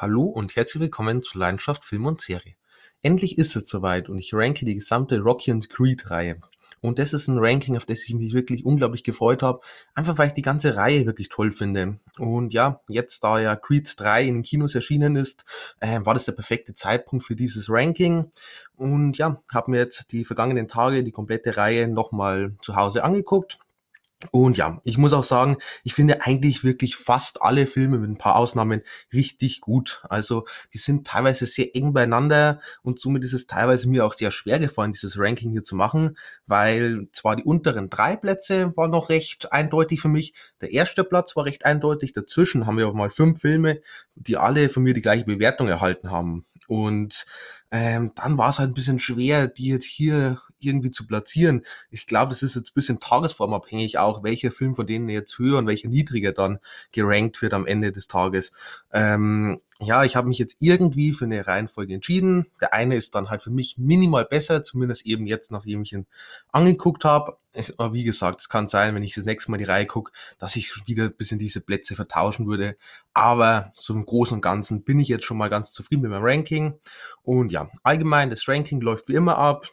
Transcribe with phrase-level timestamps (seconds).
[0.00, 2.54] Hallo und herzlich willkommen zu Leidenschaft Film und Serie.
[3.02, 6.40] Endlich ist es soweit und ich ranke die gesamte Rocky and Creed Reihe.
[6.80, 9.58] Und das ist ein Ranking, auf das ich mich wirklich unglaublich gefreut habe,
[9.96, 11.98] einfach weil ich die ganze Reihe wirklich toll finde.
[12.16, 15.44] Und ja, jetzt da ja Creed 3 in den Kinos erschienen ist,
[15.80, 18.30] äh, war das der perfekte Zeitpunkt für dieses Ranking.
[18.76, 23.58] Und ja, habe mir jetzt die vergangenen Tage die komplette Reihe nochmal zu Hause angeguckt
[24.32, 28.18] und ja, ich muss auch sagen, ich finde eigentlich wirklich fast alle Filme mit ein
[28.18, 30.02] paar Ausnahmen richtig gut.
[30.08, 30.44] Also
[30.74, 34.58] die sind teilweise sehr eng beieinander und somit ist es teilweise mir auch sehr schwer
[34.58, 39.52] gefallen, dieses Ranking hier zu machen, weil zwar die unteren drei Plätze waren noch recht
[39.52, 43.40] eindeutig für mich, der erste Platz war recht eindeutig, dazwischen haben wir auch mal fünf
[43.40, 43.80] Filme,
[44.16, 46.44] die alle von mir die gleiche Bewertung erhalten haben.
[46.68, 47.26] Und
[47.70, 51.64] ähm, dann war es halt ein bisschen schwer, die jetzt hier irgendwie zu platzieren.
[51.90, 55.58] Ich glaube, das ist jetzt ein bisschen tagesformabhängig auch, welcher Film von denen jetzt höher
[55.58, 56.58] und welcher niedriger dann
[56.92, 58.52] gerankt wird am Ende des Tages.
[58.92, 62.46] Ähm, ja, ich habe mich jetzt irgendwie für eine Reihenfolge entschieden.
[62.60, 66.06] Der eine ist dann halt für mich minimal besser, zumindest eben jetzt, nachdem ich ihn
[66.50, 67.38] angeguckt habe.
[67.76, 70.56] Aber wie gesagt, es kann sein, wenn ich das nächste Mal die Reihe gucke, dass
[70.56, 72.76] ich wieder ein bisschen diese Plätze vertauschen würde.
[73.14, 76.24] Aber so im Großen und Ganzen bin ich jetzt schon mal ganz zufrieden mit meinem
[76.24, 76.74] Ranking.
[77.22, 79.68] Und ja, allgemein, das Ranking läuft wie immer ab.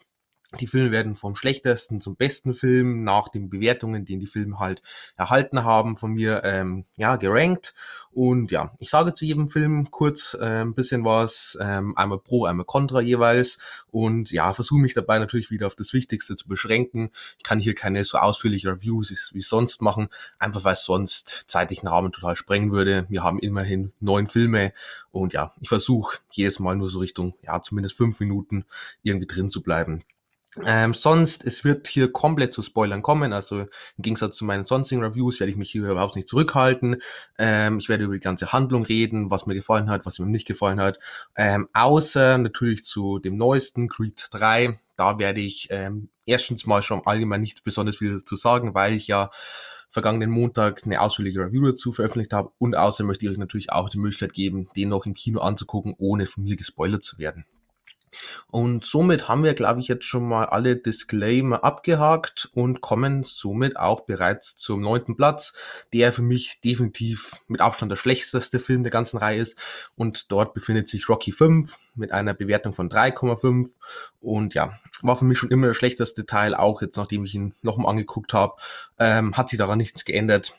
[0.60, 4.82] Die Filme werden vom schlechtesten zum besten Film nach den Bewertungen, die die Filme halt
[5.18, 7.74] erhalten haben, von mir ähm, ja gerankt.
[8.12, 12.46] Und ja, ich sage zu jedem Film kurz äh, ein bisschen was, ähm, einmal pro,
[12.46, 13.58] einmal contra jeweils.
[13.92, 17.12] Und ja, versuche mich dabei natürlich wieder auf das Wichtigste zu beschränken.
[17.38, 20.08] Ich kann hier keine so ausführliche Reviews wie sonst machen,
[20.40, 23.06] einfach weil es sonst zeitlichen Rahmen total sprengen würde.
[23.10, 24.72] Wir haben immerhin neun Filme
[25.12, 28.66] und ja, ich versuche jedes Mal nur so Richtung, ja, zumindest fünf Minuten
[29.04, 30.04] irgendwie drin zu bleiben.
[30.64, 33.34] Ähm, sonst, es wird hier komplett zu Spoilern kommen.
[33.34, 33.68] Also im
[33.98, 37.02] Gegensatz zu meinen sonstigen Reviews werde ich mich hier überhaupt nicht zurückhalten.
[37.38, 40.48] Ähm, ich werde über die ganze Handlung reden, was mir gefallen hat, was mir nicht
[40.48, 41.00] gefallen hat.
[41.36, 44.80] Ähm, außer natürlich zu dem neuesten Creed 3.
[44.96, 49.08] Da werde ich ähm, erstens mal schon allgemein nicht besonders viel zu sagen, weil ich
[49.08, 49.32] ja
[49.90, 52.52] vergangenen Montag eine ausführliche Review dazu veröffentlicht habe.
[52.58, 55.96] Und außerdem möchte ich euch natürlich auch die Möglichkeit geben, den noch im Kino anzugucken,
[55.98, 57.46] ohne von mir gespoilert zu werden.
[58.48, 63.78] Und somit haben wir, glaube ich, jetzt schon mal alle Disclaimer abgehakt und kommen somit
[63.78, 65.54] auch bereits zum neunten Platz,
[65.94, 69.58] der für mich definitiv mit Abstand der schlechteste Film der ganzen Reihe ist.
[69.96, 73.70] Und dort befindet sich Rocky 5 mit einer Bewertung von 3,5.
[74.20, 77.54] Und ja, war für mich schon immer der schlechteste Teil, auch jetzt nachdem ich ihn
[77.62, 78.56] nochmal angeguckt habe,
[78.98, 80.56] ähm, hat sich daran nichts geändert.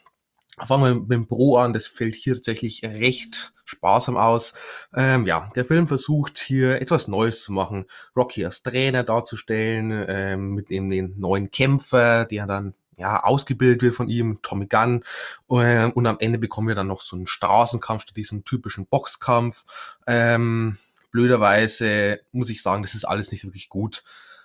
[0.64, 4.54] Fangen wir mit dem Pro an, das fällt hier tatsächlich recht sparsam aus.
[4.94, 7.84] Ähm, ja, der Film versucht hier etwas Neues zu machen,
[8.16, 13.94] Rocky als Trainer darzustellen, ähm, mit eben den neuen Kämpfer, der dann ja, ausgebildet wird
[13.94, 15.04] von ihm, Tommy Gunn.
[15.50, 19.64] Ähm, und am Ende bekommen wir dann noch so einen Straßenkampf statt diesem typischen Boxkampf.
[20.06, 20.78] Ähm,
[21.10, 24.02] blöderweise muss ich sagen, das ist alles nicht wirklich gut.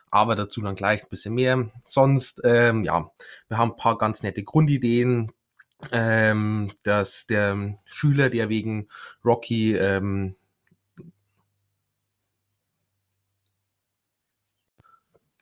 [0.09, 1.69] Aber dazu dann gleich ein bisschen mehr.
[1.85, 3.09] Sonst, ähm, ja,
[3.47, 5.31] wir haben ein paar ganz nette Grundideen
[5.91, 8.87] ähm, dass der Schüler, der wegen
[9.23, 10.35] Rocky ähm,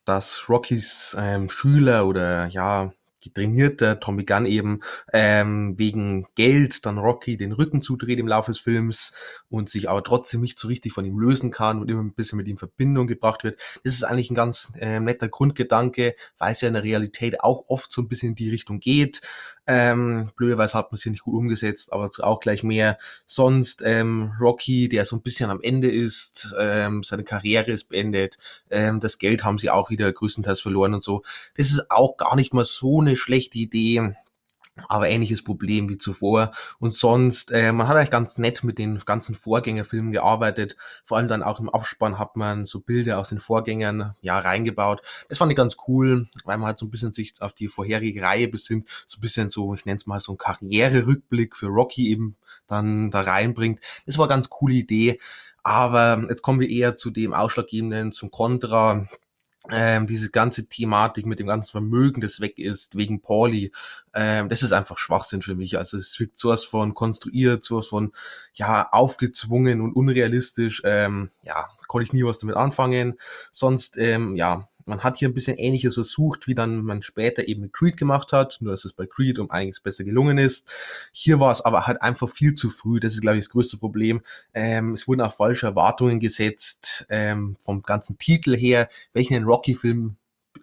[0.06, 2.92] dass Rockys ähm, Schüler oder ja
[3.22, 4.82] getrainierter Tommy Gunn eben
[5.14, 9.14] ähm, wegen Geld dann Rocky den Rücken zudreht im Laufe des Films
[9.50, 12.38] und sich aber trotzdem nicht so richtig von ihm lösen kann und immer ein bisschen
[12.38, 13.60] mit ihm in Verbindung gebracht wird.
[13.84, 17.66] Das ist eigentlich ein ganz äh, netter Grundgedanke, weil es ja in der Realität auch
[17.68, 19.22] oft so ein bisschen in die Richtung geht.
[19.72, 22.98] Ähm, blöderweise hat man es hier nicht gut umgesetzt, aber auch gleich mehr.
[23.28, 28.40] Sonst ähm, Rocky, der so ein bisschen am Ende ist, ähm, seine Karriere ist beendet,
[28.72, 31.22] ähm, das Geld haben sie auch wieder größtenteils verloren und so.
[31.56, 34.16] Das ist auch gar nicht mal so eine schlechte Idee
[34.88, 36.52] aber ähnliches Problem wie zuvor.
[36.80, 40.78] Und sonst, äh, man hat eigentlich ganz nett mit den ganzen Vorgängerfilmen gearbeitet.
[41.04, 45.02] Vor allem dann auch im Abspann hat man so Bilder aus den Vorgängern ja reingebaut.
[45.28, 48.22] Das fand ich ganz cool, weil man halt so ein bisschen sich auf die vorherige
[48.22, 52.10] Reihe besinnt, so ein bisschen so, ich nenne es mal so ein Karriererückblick für Rocky
[52.10, 52.36] eben
[52.68, 53.80] dann da reinbringt.
[54.06, 55.20] Das war eine ganz coole Idee.
[55.62, 59.06] Aber jetzt kommen wir eher zu dem Ausschlaggebenden, zum Kontra
[59.70, 63.72] ähm, diese ganze Thematik mit dem ganzen Vermögen, das weg ist, wegen Pauli,
[64.14, 65.78] ähm, das ist einfach Schwachsinn für mich.
[65.78, 68.14] Also es wirkt sowas von konstruiert, sowas von,
[68.54, 70.82] ja, aufgezwungen und unrealistisch.
[70.86, 73.20] Ähm, ja, konnte ich nie was damit anfangen.
[73.52, 77.62] Sonst, ähm, ja, man hat hier ein bisschen Ähnliches versucht, wie dann man später eben
[77.62, 80.68] mit Creed gemacht hat, nur dass es bei Creed um einiges besser gelungen ist.
[81.12, 83.78] Hier war es aber halt einfach viel zu früh, das ist glaube ich das größte
[83.78, 84.22] Problem.
[84.54, 90.16] Ähm, es wurden auch falsche Erwartungen gesetzt ähm, vom ganzen Titel her, welchen Rocky-Film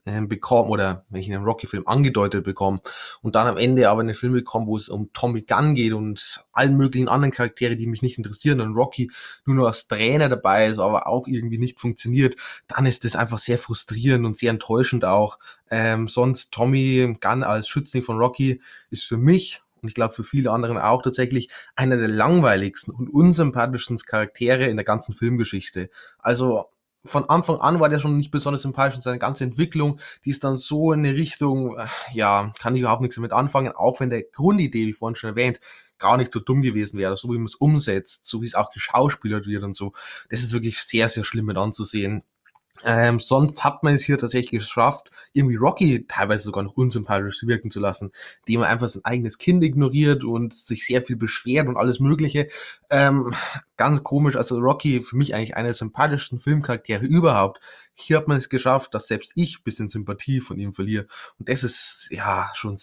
[0.06, 2.80] äh, bekomme oder wenn ich einen Rocky-Film angedeutet bekomme
[3.22, 6.44] und dann am Ende aber einen Film bekomme, wo es um Tommy Gunn geht und
[6.52, 9.10] allen möglichen anderen Charaktere, die mich nicht interessieren und Rocky
[9.44, 12.36] nur noch als Trainer dabei ist, aber auch irgendwie nicht funktioniert,
[12.68, 15.38] dann ist das einfach sehr frustrierend und sehr enttäuschend auch.
[15.70, 20.24] Ähm, sonst Tommy Gunn als Schützling von Rocky ist für mich und ich glaube für
[20.24, 25.90] viele anderen auch tatsächlich einer der langweiligsten und unsympathischsten Charaktere in der ganzen Filmgeschichte.
[26.18, 26.66] Also
[27.06, 30.44] von Anfang an war der schon nicht besonders sympathisch und seine ganze Entwicklung, die ist
[30.44, 34.10] dann so in eine Richtung, äh, ja, kann ich überhaupt nichts damit anfangen, auch wenn
[34.10, 35.60] der Grundidee, wie vorhin schon erwähnt,
[35.98, 38.70] gar nicht so dumm gewesen wäre, so wie man es umsetzt, so wie es auch
[38.70, 39.92] geschauspielert wird und so.
[40.28, 42.22] Das ist wirklich sehr, sehr schlimm mit anzusehen.
[42.84, 47.70] Ähm, sonst hat man es hier tatsächlich geschafft, irgendwie Rocky teilweise sogar noch unsympathisch wirken
[47.70, 48.12] zu lassen,
[48.46, 52.48] indem er einfach sein eigenes Kind ignoriert und sich sehr viel beschwert und alles Mögliche.
[52.90, 53.34] Ähm,
[53.76, 57.60] ganz komisch, also Rocky für mich eigentlich einer der sympathischsten Filmcharaktere überhaupt.
[57.94, 61.06] Hier hat man es geschafft, dass selbst ich bisschen Sympathie von ihm verliere.
[61.38, 62.76] Und das ist ja schon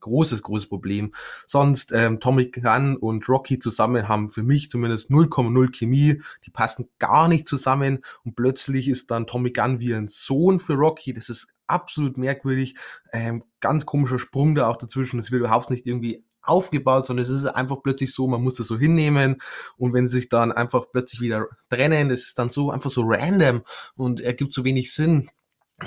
[0.00, 1.12] großes, großes Problem.
[1.46, 6.22] Sonst, ähm, Tommy Gunn und Rocky zusammen haben für mich zumindest 0,0 Chemie.
[6.44, 10.74] Die passen gar nicht zusammen und plötzlich ist dann Tommy Gunn wie ein Sohn für
[10.74, 11.12] Rocky.
[11.12, 12.76] Das ist absolut merkwürdig.
[13.12, 15.20] Ähm, ganz komischer Sprung da auch dazwischen.
[15.20, 18.66] Es wird überhaupt nicht irgendwie aufgebaut, sondern es ist einfach plötzlich so, man muss das
[18.66, 19.36] so hinnehmen
[19.76, 23.02] und wenn sie sich dann einfach plötzlich wieder trennen, das ist dann so einfach so
[23.04, 23.62] random
[23.94, 25.30] und ergibt so wenig Sinn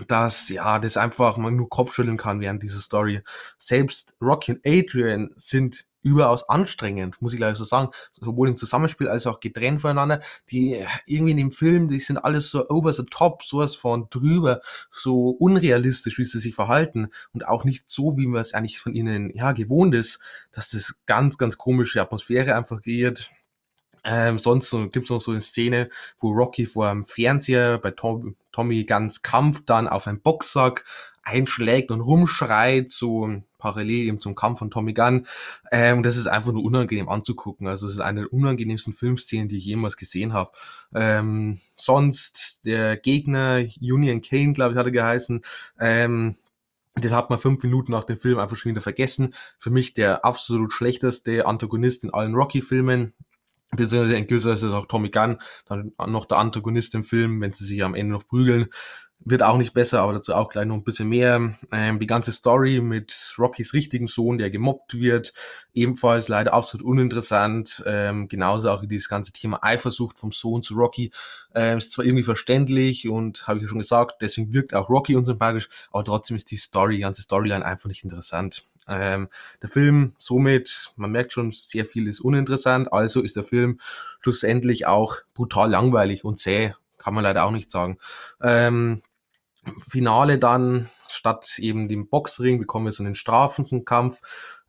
[0.08, 3.22] dass ja das einfach man nur Kopfschütteln kann während dieser Story.
[3.58, 9.08] Selbst Rocky und Adrian sind überaus anstrengend, muss ich gleich so sagen, sowohl im Zusammenspiel
[9.08, 10.22] als auch getrennt voneinander.
[10.52, 14.62] Die irgendwie in dem Film, die sind alles so over the top, sowas von drüber,
[14.92, 18.94] so unrealistisch, wie sie sich verhalten und auch nicht so, wie man es eigentlich von
[18.94, 20.20] ihnen ja gewohnt ist,
[20.52, 23.32] dass das ganz, ganz komische Atmosphäre einfach kreiert.
[24.04, 25.90] Ähm, sonst so, gibt's noch so eine Szene,
[26.20, 30.84] wo Rocky vor dem Fernseher bei Tom, Tommy ganz Kampf dann auf einen Boxsack
[31.24, 35.26] einschlägt und rumschreit, so parallel eben zum Kampf von Tommy Gunn.
[35.72, 37.66] Ähm, das ist einfach nur unangenehm anzugucken.
[37.68, 40.52] Also es ist eine der unangenehmsten Filmszenen, die ich jemals gesehen habe.
[40.94, 45.42] Ähm, sonst der Gegner, Union Kane, glaube ich, hat er geheißen,
[45.80, 46.36] ähm,
[46.98, 49.34] den hat man fünf Minuten nach dem Film einfach schon wieder vergessen.
[49.58, 53.14] Für mich der absolut schlechteste Antagonist in allen Rocky-Filmen
[53.76, 57.54] beziehungsweise in gewisser Weise ist auch Tommy Gunn dann noch der Antagonist im Film, wenn
[57.54, 58.68] sie sich am Ende noch prügeln.
[59.26, 61.56] Wird auch nicht besser, aber dazu auch gleich noch ein bisschen mehr.
[61.72, 65.34] Ähm, die ganze Story mit Rockys richtigen Sohn, der gemobbt wird,
[65.74, 67.82] ebenfalls leider absolut uninteressant.
[67.86, 71.12] Ähm, genauso auch dieses ganze Thema Eifersucht vom Sohn zu Rocky.
[71.56, 75.16] Ähm, ist zwar irgendwie verständlich und habe ich ja schon gesagt, deswegen wirkt auch Rocky
[75.16, 78.66] unsympathisch, aber trotzdem ist die Story, die ganze Storyline einfach nicht interessant.
[78.88, 79.30] Ähm,
[79.62, 83.80] der Film somit, man merkt schon, sehr viel ist uninteressant, also ist der Film
[84.22, 87.98] schlussendlich auch brutal langweilig und zäh, kann man leider auch nicht sagen.
[88.42, 89.02] Ähm,
[89.80, 94.22] Finale dann, statt eben dem Boxring, bekommen wir so einen Strafenkampf.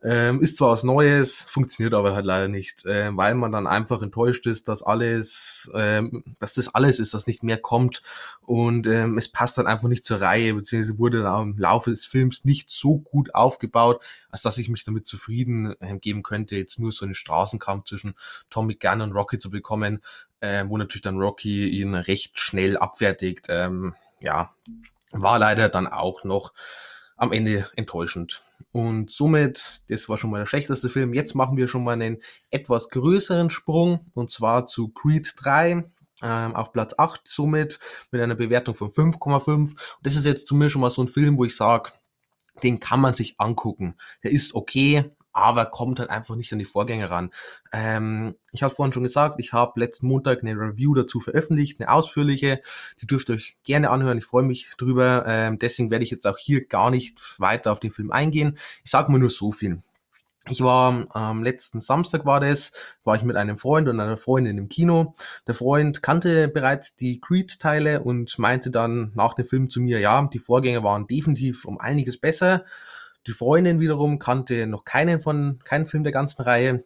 [0.06, 4.02] Ähm, ist zwar was Neues, funktioniert aber halt leider nicht, äh, weil man dann einfach
[4.02, 8.02] enttäuscht ist, dass alles, ähm, dass das alles ist, dass nicht mehr kommt
[8.42, 12.04] und ähm, es passt dann einfach nicht zur Reihe, beziehungsweise wurde dann im Laufe des
[12.04, 16.78] Films nicht so gut aufgebaut, als dass ich mich damit zufrieden äh, geben könnte, jetzt
[16.78, 18.14] nur so einen Straßenkampf zwischen
[18.50, 20.02] Tommy Gunn und Rocky zu bekommen,
[20.40, 23.46] äh, wo natürlich dann Rocky ihn recht schnell abfertigt.
[23.48, 24.54] Ähm, ja,
[25.12, 26.52] war leider dann auch noch
[27.16, 28.42] am Ende enttäuschend.
[28.72, 31.14] Und somit, das war schon mal der schlechteste Film.
[31.14, 32.18] Jetzt machen wir schon mal einen
[32.50, 35.84] etwas größeren Sprung und zwar zu Creed 3
[36.22, 37.78] ähm, auf Platz 8 somit
[38.10, 39.76] mit einer Bewertung von 5,5.
[40.02, 41.92] Das ist jetzt zumindest schon mal so ein Film, wo ich sage,
[42.62, 43.96] den kann man sich angucken.
[44.22, 47.30] Der ist okay, aber kommt halt einfach nicht an die Vorgänger ran.
[47.72, 51.90] Ähm, ich habe vorhin schon gesagt, ich habe letzten Montag eine Review dazu veröffentlicht, eine
[51.90, 52.62] ausführliche.
[53.02, 54.18] Die dürft ihr euch gerne anhören.
[54.18, 55.24] Ich freue mich drüber.
[55.26, 58.56] Ähm, deswegen werde ich jetzt auch hier gar nicht weiter auf den Film eingehen.
[58.84, 59.82] Ich sage mal nur so viel.
[60.50, 62.72] Ich war am letzten Samstag war das,
[63.02, 65.14] war ich mit einem Freund und einer Freundin im Kino.
[65.46, 70.28] Der Freund kannte bereits die Creed-Teile und meinte dann nach dem Film zu mir, ja,
[70.30, 72.66] die Vorgänger waren definitiv um einiges besser.
[73.26, 76.84] Die Freundin wiederum kannte noch keinen von, keinen Film der ganzen Reihe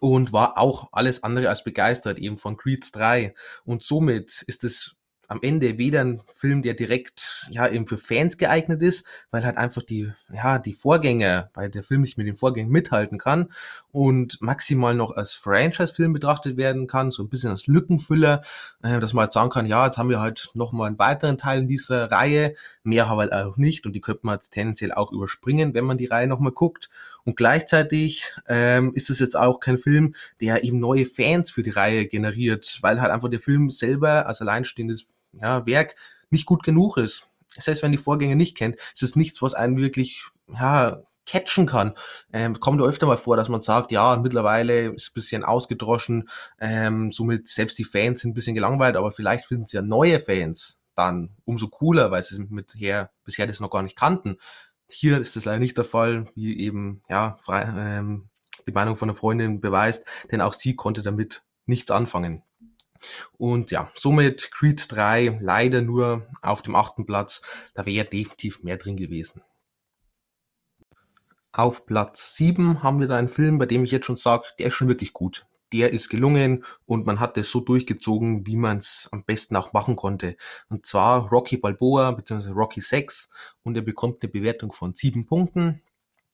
[0.00, 3.34] und war auch alles andere als begeistert eben von Creed 3.
[3.64, 4.96] Und somit ist es
[5.28, 9.56] am Ende weder ein Film, der direkt ja eben für Fans geeignet ist, weil halt
[9.56, 13.52] einfach die ja die Vorgänger, weil der Film nicht mit den Vorgängen mithalten kann
[13.92, 18.42] und maximal noch als Franchise-Film betrachtet werden kann, so ein bisschen als Lückenfüller,
[18.82, 21.38] äh, dass man halt sagen kann, ja, jetzt haben wir halt noch mal einen weiteren
[21.38, 24.50] Teil in dieser Reihe, mehr haben wir halt auch nicht und die könnte man jetzt
[24.50, 26.90] tendenziell auch überspringen, wenn man die Reihe noch mal guckt.
[27.24, 31.70] Und gleichzeitig ähm, ist es jetzt auch kein Film, der eben neue Fans für die
[31.70, 35.06] Reihe generiert, weil halt einfach der Film selber als alleinstehendes
[35.40, 35.96] ja, Werk
[36.30, 37.28] nicht gut genug ist.
[37.48, 41.94] selbst wenn die Vorgänger nicht kennt, ist es nichts, was einen wirklich, ja, catchen kann.
[42.32, 46.28] Ähm, kommt öfter mal vor, dass man sagt, ja, mittlerweile ist ein bisschen ausgedroschen,
[46.60, 50.20] ähm, somit selbst die Fans sind ein bisschen gelangweilt, aber vielleicht finden sie ja neue
[50.20, 54.36] Fans dann umso cooler, weil sie mit her, bisher das noch gar nicht kannten.
[54.88, 58.28] Hier ist das leider nicht der Fall, wie eben ja frei, ähm,
[58.66, 62.42] die Meinung von einer Freundin beweist, denn auch sie konnte damit nichts anfangen.
[63.36, 67.42] Und ja, somit Creed 3 leider nur auf dem achten Platz.
[67.74, 69.42] Da wäre definitiv mehr drin gewesen.
[71.52, 74.66] Auf Platz 7 haben wir da einen Film, bei dem ich jetzt schon sage, der
[74.66, 75.46] ist schon wirklich gut.
[75.72, 79.72] Der ist gelungen und man hat es so durchgezogen, wie man es am besten auch
[79.72, 80.36] machen konnte.
[80.68, 82.50] Und zwar Rocky Balboa bzw.
[82.50, 83.28] Rocky 6
[83.62, 85.80] und er bekommt eine Bewertung von 7 Punkten.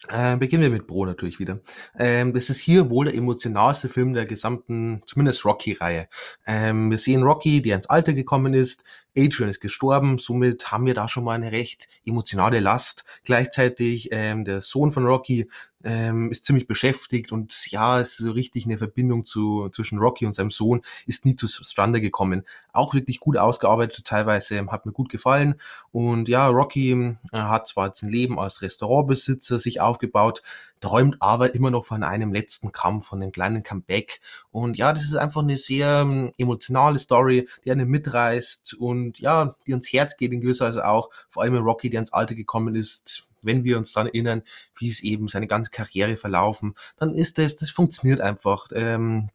[0.08, 1.60] Äh, beginnen wir mit Bro natürlich wieder.
[1.98, 6.08] Ähm, das ist hier wohl der emotionalste Film der gesamten, zumindest Rocky-Reihe.
[6.46, 8.82] Ähm, wir sehen Rocky, der ins Alter gekommen ist,
[9.16, 13.04] Adrian ist gestorben, somit haben wir da schon mal eine recht emotionale Last.
[13.24, 15.50] Gleichzeitig ähm, der Sohn von Rocky
[15.84, 20.34] ähm, ist ziemlich beschäftigt und ja, ist so richtig eine Verbindung zu, zwischen Rocky und
[20.34, 22.44] seinem Sohn ist nie zustande gekommen.
[22.72, 25.54] Auch wirklich gut ausgearbeitet, teilweise hat mir gut gefallen.
[25.92, 30.42] Und ja, Rocky äh, hat zwar jetzt ein Leben als Restaurantbesitzer sich aufgebaut,
[30.80, 34.20] träumt aber immer noch von einem letzten Kampf, von einem kleinen Comeback.
[34.50, 39.56] Und ja, das ist einfach eine sehr ähm, emotionale Story, die einen mitreißt und ja,
[39.66, 41.10] die ans Herz geht in gewisser Weise auch.
[41.28, 44.42] Vor allem Rocky, der ins Alter gekommen ist, wenn wir uns dann erinnern,
[44.76, 48.68] wie es eben seine ganze Karriere verlaufen, dann ist das, das funktioniert einfach.
[48.72, 49.30] Ähm,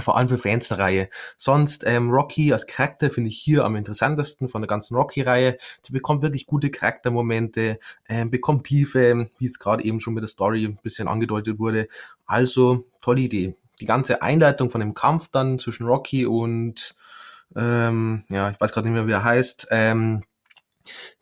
[0.00, 1.08] vor allem für Fans der Reihe.
[1.36, 5.58] Sonst ähm, Rocky als Charakter finde ich hier am interessantesten von der ganzen Rocky-Reihe.
[5.82, 10.28] Sie bekommt wirklich gute Charaktermomente, ähm, bekommt Tiefe, wie es gerade eben schon mit der
[10.28, 11.88] Story ein bisschen angedeutet wurde.
[12.24, 13.56] Also tolle Idee.
[13.80, 16.94] Die ganze Einleitung von dem Kampf dann zwischen Rocky und
[17.56, 19.68] ähm, ja, ich weiß gerade nicht mehr, wie er heißt.
[19.70, 20.22] Ähm,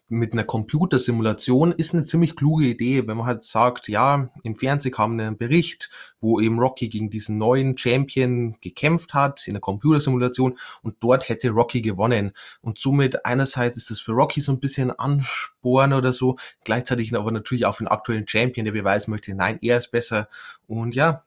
[0.08, 4.92] mit einer Computersimulation ist eine ziemlich kluge Idee, wenn man halt sagt, ja, im Fernsehen
[4.92, 10.58] kam ein Bericht, wo eben Rocky gegen diesen neuen Champion gekämpft hat in der Computersimulation
[10.82, 12.32] und dort hätte Rocky gewonnen.
[12.62, 17.30] Und somit einerseits ist das für Rocky so ein bisschen Ansporn oder so, gleichzeitig aber
[17.30, 20.28] natürlich auch für den aktuellen Champion, der beweisen möchte, nein, er ist besser.
[20.66, 21.24] Und ja,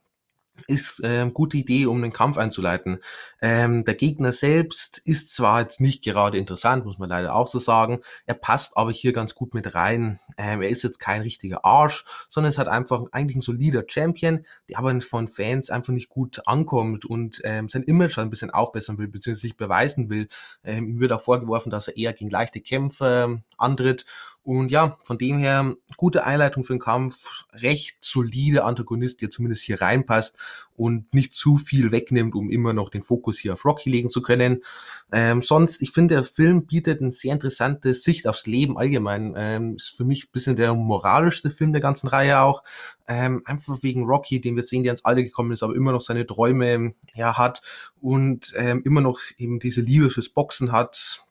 [0.67, 2.99] ist äh, gute Idee, um den Kampf einzuleiten.
[3.41, 7.59] Ähm, der Gegner selbst ist zwar jetzt nicht gerade interessant, muss man leider auch so
[7.59, 7.99] sagen.
[8.25, 10.19] Er passt aber hier ganz gut mit rein.
[10.37, 14.45] Ähm, er ist jetzt kein richtiger Arsch, sondern es hat einfach eigentlich ein solider Champion,
[14.69, 18.97] der aber von Fans einfach nicht gut ankommt und ähm, sein Image ein bisschen aufbessern
[18.97, 20.27] will, beziehungsweise sich beweisen will.
[20.63, 24.05] Ähm, ihm wird auch vorgeworfen, dass er eher gegen leichte Kämpfe ähm, antritt
[24.43, 29.61] und ja, von dem her, gute Einleitung für den Kampf, recht solide Antagonist, der zumindest
[29.63, 30.35] hier reinpasst
[30.75, 34.23] und nicht zu viel wegnimmt, um immer noch den Fokus hier auf Rocky legen zu
[34.23, 34.63] können.
[35.11, 39.35] Ähm, sonst, ich finde, der Film bietet eine sehr interessante Sicht aufs Leben allgemein.
[39.37, 42.63] Ähm, ist für mich ein bisschen der moralischste Film der ganzen Reihe auch.
[43.07, 46.01] Ähm, einfach wegen Rocky, den wir sehen, der ins Alter gekommen ist, aber immer noch
[46.01, 47.61] seine Träume ja, hat
[48.01, 51.27] und ähm, immer noch eben diese Liebe fürs Boxen hat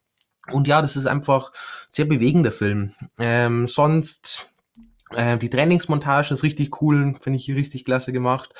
[0.52, 1.52] und ja, das ist einfach
[1.88, 2.92] sehr bewegender Film.
[3.18, 4.50] Ähm, sonst
[5.10, 8.54] äh, die Trainingsmontage ist richtig cool, finde ich richtig klasse gemacht.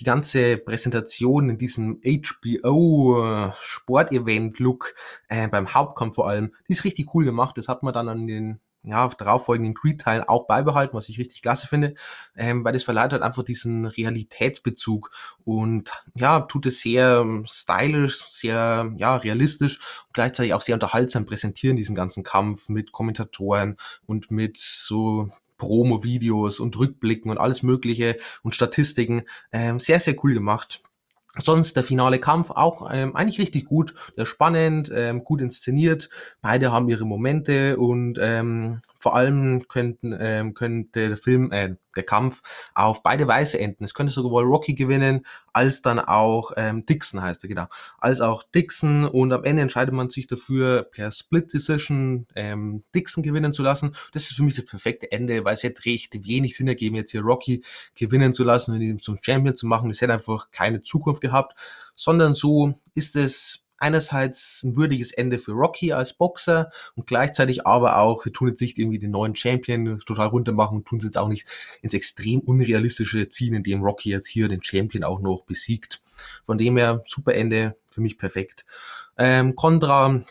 [0.00, 4.94] Die ganze Präsentation in diesem HBO Sportevent-Look
[5.28, 7.56] äh, beim Hauptkampf vor allem, die ist richtig cool gemacht.
[7.56, 11.66] Das hat man dann an den ja, darauffolgenden Creed-Teilen auch beibehalten, was ich richtig klasse
[11.66, 11.94] finde,
[12.36, 15.10] ähm, weil das verleiht halt einfach diesen Realitätsbezug
[15.44, 21.26] und ja, tut es sehr ähm, stylisch, sehr ja, realistisch und gleichzeitig auch sehr unterhaltsam
[21.26, 23.76] präsentieren, diesen ganzen Kampf mit Kommentatoren
[24.06, 29.22] und mit so Promo-Videos und Rückblicken und alles Mögliche und Statistiken.
[29.52, 30.82] Ähm, sehr, sehr cool gemacht.
[31.38, 36.08] Sonst der finale Kampf auch ähm, eigentlich richtig gut, der spannend, ähm, gut inszeniert.
[36.40, 42.04] Beide haben ihre Momente und ähm, vor allem könnten, ähm, könnte der Film, äh, der
[42.04, 42.40] Kampf
[42.74, 43.84] auf beide Weise enden.
[43.84, 47.66] Es könnte sowohl Rocky gewinnen, als dann auch ähm, Dixon heißt er, genau.
[47.98, 53.22] Als auch Dixon und am Ende entscheidet man sich dafür, per Split Decision ähm, Dixon
[53.22, 53.94] gewinnen zu lassen.
[54.14, 57.10] Das ist für mich das perfekte Ende, weil es hätte recht wenig Sinn ergeben, jetzt
[57.10, 57.62] hier Rocky
[57.94, 59.90] gewinnen zu lassen und ihn zum Champion zu machen.
[59.90, 61.58] Das hätte einfach keine Zukunft gehabt,
[61.94, 67.98] sondern so ist es einerseits ein würdiges Ende für Rocky als Boxer und gleichzeitig aber
[67.98, 71.18] auch, wir tun jetzt nicht irgendwie den neuen Champion total runtermachen und tun es jetzt
[71.18, 71.46] auch nicht
[71.82, 76.02] ins extrem unrealistische ziehen, indem Rocky jetzt hier den Champion auch noch besiegt.
[76.44, 78.64] Von dem her, super Ende, für mich perfekt.
[79.16, 80.22] Ähm, Contra,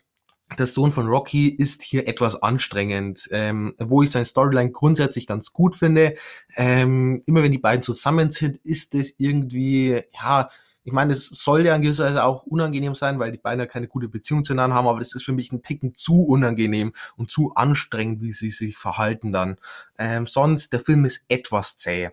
[0.58, 5.52] der Sohn von Rocky ist hier etwas anstrengend, ähm, wo ich sein Storyline grundsätzlich ganz
[5.52, 6.16] gut finde.
[6.56, 10.50] Ähm, immer wenn die beiden zusammen sind, ist es irgendwie, ja,
[10.84, 13.66] ich meine, es soll ja in gewisser Weise auch unangenehm sein, weil die beiden ja
[13.66, 17.32] keine gute Beziehung zueinander haben, aber das ist für mich ein Ticken zu unangenehm und
[17.32, 19.58] zu anstrengend, wie sie sich verhalten dann.
[19.98, 22.10] Ähm, sonst, der Film ist etwas zäh.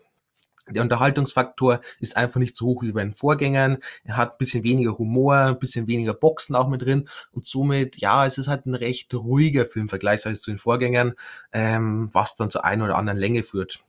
[0.69, 3.79] Der Unterhaltungsfaktor ist einfach nicht so hoch wie bei den Vorgängern.
[4.05, 7.97] Er hat ein bisschen weniger Humor, ein bisschen weniger Boxen auch mit drin und somit,
[7.97, 11.15] ja, es ist halt ein recht ruhiger Film vergleichsweise zu den Vorgängern,
[11.53, 13.83] ähm, was dann zu einer oder anderen Länge führt.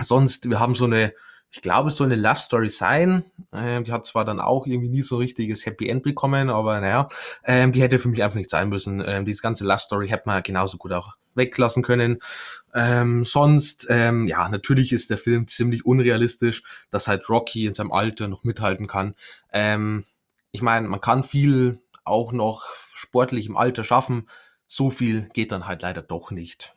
[0.00, 1.12] Sonst, wir haben so eine
[1.52, 3.24] ich glaube, es soll eine Love Story sein.
[3.52, 6.80] Ähm, die hat zwar dann auch irgendwie nie so ein richtiges Happy End bekommen, aber
[6.80, 7.08] naja,
[7.44, 9.02] ähm, die hätte für mich einfach nicht sein müssen.
[9.04, 12.18] Ähm, diese ganze Love Story hätte man genauso gut auch weglassen können.
[12.74, 17.92] Ähm, sonst, ähm, ja, natürlich ist der Film ziemlich unrealistisch, dass halt Rocky in seinem
[17.92, 19.14] Alter noch mithalten kann.
[19.52, 20.04] Ähm,
[20.52, 22.64] ich meine, man kann viel auch noch
[22.94, 24.28] sportlich im Alter schaffen.
[24.66, 26.76] So viel geht dann halt leider doch nicht.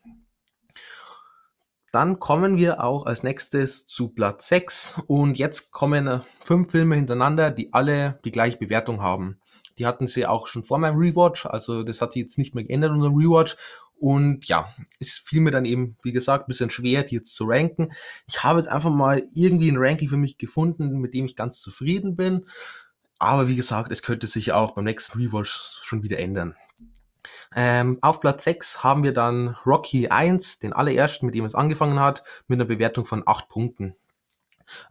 [1.93, 6.95] Dann kommen wir auch als nächstes zu Platz 6 und jetzt kommen äh, fünf Filme
[6.95, 9.39] hintereinander, die alle die gleiche Bewertung haben.
[9.77, 12.63] Die hatten sie auch schon vor meinem Rewatch, also das hat sich jetzt nicht mehr
[12.63, 13.57] geändert unser Rewatch.
[13.99, 17.45] Und ja, es fiel mir dann eben, wie gesagt, ein bisschen schwer, die jetzt zu
[17.45, 17.91] ranken.
[18.27, 21.61] Ich habe jetzt einfach mal irgendwie ein Ranking für mich gefunden, mit dem ich ganz
[21.61, 22.47] zufrieden bin.
[23.19, 26.55] Aber wie gesagt, es könnte sich auch beim nächsten Rewatch schon wieder ändern.
[27.55, 31.99] Ähm, auf Platz 6 haben wir dann Rocky 1, den allerersten, mit dem es angefangen
[31.99, 33.95] hat, mit einer Bewertung von 8 Punkten.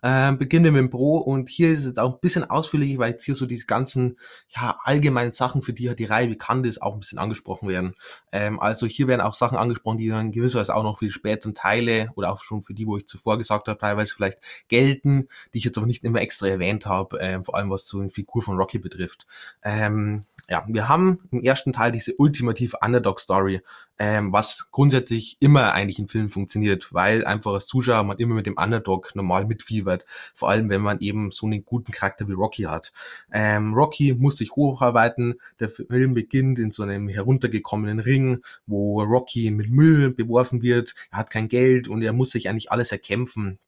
[0.02, 2.98] Ähm, beginnen wir mit dem Pro und hier ist es jetzt auch ein bisschen ausführlicher,
[2.98, 6.66] weil jetzt hier so diese ganzen ja, allgemeinen Sachen, für die halt die Reihe bekannt
[6.66, 7.94] ist, auch ein bisschen angesprochen werden.
[8.32, 11.54] Ähm, also hier werden auch Sachen angesprochen, die dann gewisserweise auch noch für die späteren
[11.54, 15.58] Teile oder auch schon für die, wo ich zuvor gesagt habe, teilweise vielleicht gelten, die
[15.58, 18.42] ich jetzt aber nicht immer extra erwähnt habe, ähm, vor allem was so eine Figur
[18.42, 19.26] von Rocky betrifft.
[19.62, 23.62] Ähm, ja, wir haben im ersten Teil diese ultimative Underdog-Story,
[23.98, 28.44] ähm, was grundsätzlich immer eigentlich in Filmen funktioniert, weil einfach als Zuschauer man immer mit
[28.44, 30.04] dem Underdog normal mitfiebert,
[30.34, 32.92] vor allem wenn man eben so einen guten Charakter wie Rocky hat.
[33.32, 39.50] Ähm, Rocky muss sich hocharbeiten, der Film beginnt in so einem heruntergekommenen Ring, wo Rocky
[39.50, 43.58] mit Müll beworfen wird, er hat kein Geld und er muss sich eigentlich alles erkämpfen.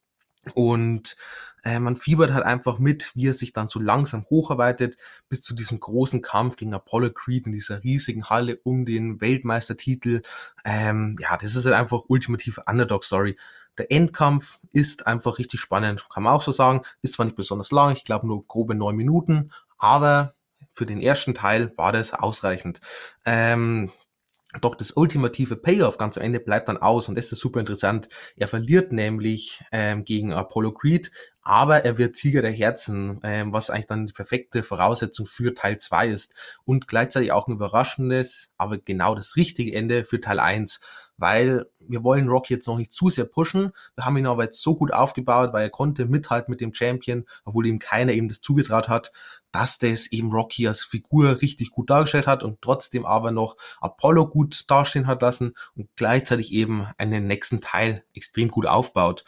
[0.52, 1.16] Und
[1.64, 4.96] äh, man fiebert halt einfach mit, wie er sich dann so langsam hocharbeitet
[5.28, 10.22] bis zu diesem großen Kampf gegen Apollo Creed in dieser riesigen Halle um den Weltmeistertitel.
[10.64, 13.38] Ähm, ja, das ist halt einfach ultimative Underdog-Story.
[13.78, 16.82] Der Endkampf ist einfach richtig spannend, kann man auch so sagen.
[17.02, 20.34] Ist zwar nicht besonders lang, ich glaube nur grobe neun Minuten, aber
[20.70, 22.80] für den ersten Teil war das ausreichend.
[23.24, 23.90] Ähm,
[24.60, 28.08] doch das ultimative Payoff ganz am Ende bleibt dann aus und das ist super interessant.
[28.36, 31.10] Er verliert nämlich ähm, gegen Apollo Creed,
[31.42, 35.78] aber er wird Sieger der Herzen, ähm, was eigentlich dann die perfekte Voraussetzung für Teil
[35.78, 40.80] 2 ist und gleichzeitig auch ein überraschendes, aber genau das richtige Ende für Teil 1,
[41.16, 43.72] weil wir wollen Rocky jetzt noch nicht zu sehr pushen.
[43.94, 47.24] Wir haben ihn aber jetzt so gut aufgebaut, weil er konnte mithalten mit dem Champion,
[47.44, 49.12] obwohl ihm keiner eben das zugetraut hat,
[49.54, 54.26] dass das eben Rocky als Figur richtig gut dargestellt hat und trotzdem aber noch Apollo
[54.28, 59.24] gut dastehen hat lassen und gleichzeitig eben einen nächsten Teil extrem gut aufbaut.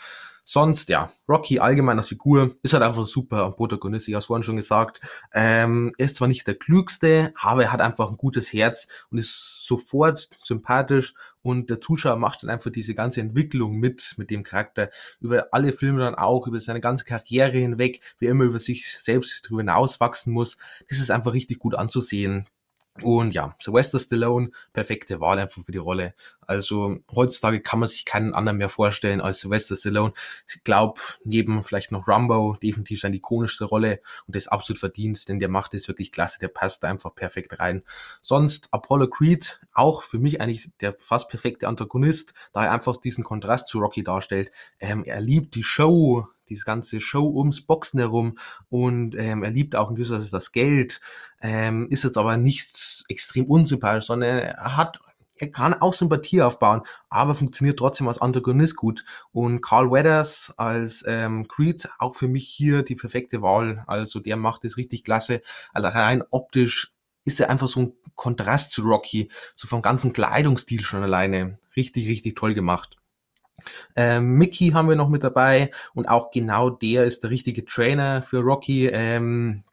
[0.48, 4.44] Sonst, ja, Rocky allgemein als Figur ist halt einfach super Protagonist, ich habe es vorhin
[4.44, 5.00] schon gesagt.
[5.35, 9.18] Ähm, er ist zwar nicht der klügste, aber er hat einfach ein gutes Herz und
[9.18, 14.44] ist sofort sympathisch und der Zuschauer macht dann einfach diese ganze Entwicklung mit, mit dem
[14.44, 18.61] Charakter, über alle Filme dann auch, über seine ganze Karriere hinweg, wie er immer über
[18.61, 20.59] sich selbst darüber hinauswachsen muss.
[20.88, 22.46] Das ist einfach richtig gut anzusehen.
[23.02, 26.14] Und ja, Sylvester Stallone, perfekte Wahl einfach für die Rolle.
[26.40, 30.12] Also heutzutage kann man sich keinen anderen mehr vorstellen als Sylvester Stallone.
[30.48, 35.38] Ich glaube, neben vielleicht noch Rumbo, definitiv seine ikonischste Rolle und das absolut verdient, denn
[35.38, 37.82] der macht es wirklich klasse, der passt einfach perfekt rein.
[38.22, 43.24] Sonst Apollo Creed, auch für mich eigentlich der fast perfekte Antagonist, da er einfach diesen
[43.24, 44.50] Kontrast zu Rocky darstellt.
[44.80, 49.76] Ähm, er liebt die Show, dieses ganze Show ums Boxen herum und ähm, er liebt
[49.76, 51.00] auch in gewisser Weise das Geld,
[51.40, 55.00] ähm, ist jetzt aber nichts extrem unsympathisch, sondern er hat
[55.38, 59.04] er kann auch Sympathie aufbauen, aber funktioniert trotzdem als Antagonist gut.
[59.32, 63.85] Und Carl Weathers als ähm, Creed auch für mich hier die perfekte Wahl.
[63.87, 65.42] Also der macht es richtig klasse.
[65.72, 70.82] Also rein optisch ist er einfach so ein Kontrast zu Rocky, so vom ganzen Kleidungsstil
[70.82, 71.59] schon alleine.
[71.76, 72.96] Richtig, richtig toll gemacht.
[73.95, 78.23] Ähm, Mickey haben wir noch mit dabei und auch genau der ist der richtige Trainer
[78.23, 79.64] für Rocky, ähm,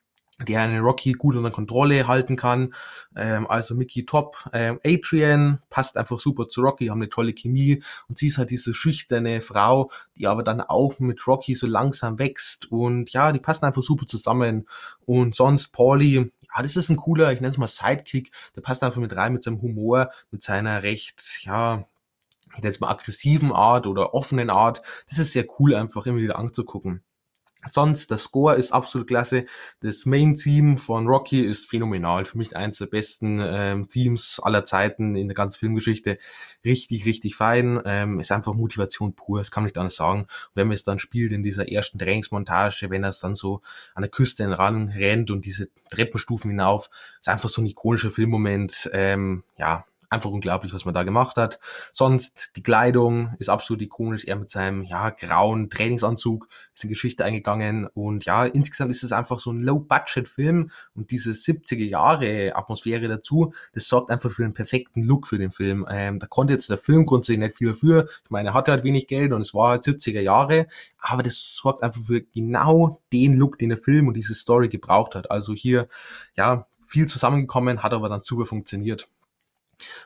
[0.48, 2.74] der einen Rocky gut unter Kontrolle halten kann.
[3.16, 4.50] Ähm, also Mickey top.
[4.52, 8.50] Ähm, Adrian passt einfach super zu Rocky, haben eine tolle Chemie und sie ist halt
[8.50, 13.40] diese schüchterne Frau, die aber dann auch mit Rocky so langsam wächst und ja, die
[13.40, 14.68] passen einfach super zusammen.
[15.06, 18.84] Und sonst Paulie, ja, das ist ein cooler, ich nenne es mal Sidekick, der passt
[18.84, 21.86] einfach mit rein mit seinem Humor, mit seiner recht, ja,
[22.62, 24.82] es mal aggressiven Art oder offenen Art.
[25.10, 27.04] Das ist sehr cool, einfach immer wieder anzugucken.
[27.70, 29.46] Sonst, der Score ist absolut klasse.
[29.80, 32.26] Das Main-Team von Rocky ist phänomenal.
[32.26, 36.18] Für mich eines der besten ähm, Teams aller Zeiten in der ganzen Filmgeschichte.
[36.66, 37.82] Richtig, richtig fein.
[37.86, 40.22] Ähm, ist einfach Motivation pur, das kann man nicht anders sagen.
[40.22, 43.62] Und wenn man es dann spielt in dieser ersten Trainingsmontage, wenn er es dann so
[43.96, 46.90] an der Küste ran rennt und diese Treppenstufen hinauf,
[47.22, 48.90] ist einfach so ein ikonischer Filmmoment.
[48.92, 51.60] Ähm, ja, einfach unglaublich, was man da gemacht hat.
[51.92, 54.26] Sonst, die Kleidung ist absolut ikonisch.
[54.26, 57.88] Er mit seinem, ja, grauen Trainingsanzug ist in Geschichte eingegangen.
[57.88, 63.54] Und ja, insgesamt ist es einfach so ein Low-Budget-Film und diese 70er Jahre Atmosphäre dazu,
[63.74, 65.86] das sorgt einfach für einen perfekten Look für den Film.
[65.90, 68.08] Ähm, da konnte jetzt der Film grundsätzlich nicht viel dafür.
[68.24, 70.68] Ich meine, er hatte halt wenig Geld und es war halt 70er Jahre,
[71.00, 75.16] aber das sorgt einfach für genau den Look, den der Film und diese Story gebraucht
[75.16, 75.32] hat.
[75.32, 75.88] Also hier,
[76.36, 79.08] ja, viel zusammengekommen, hat aber dann super funktioniert.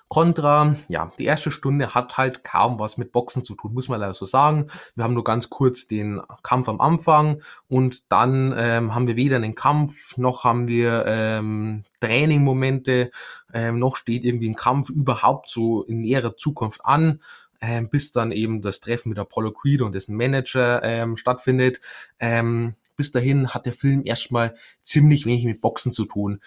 [0.08, 4.00] Contra, ja, die erste Stunde hat halt kaum was mit Boxen zu tun, muss man
[4.00, 4.68] leider so sagen.
[4.96, 9.36] Wir haben nur ganz kurz den Kampf am Anfang und dann ähm, haben wir weder
[9.36, 13.12] einen Kampf, noch haben wir ähm, Trainingmomente,
[13.54, 17.22] ähm, noch steht irgendwie ein Kampf überhaupt so in näherer Zukunft an.
[17.60, 21.82] Ähm, bis dann eben das Treffen mit Apollo Creed und dessen Manager ähm, stattfindet.
[22.20, 26.42] Ähm, bis dahin hat der Film erstmal ziemlich wenig mit Boxen zu tun.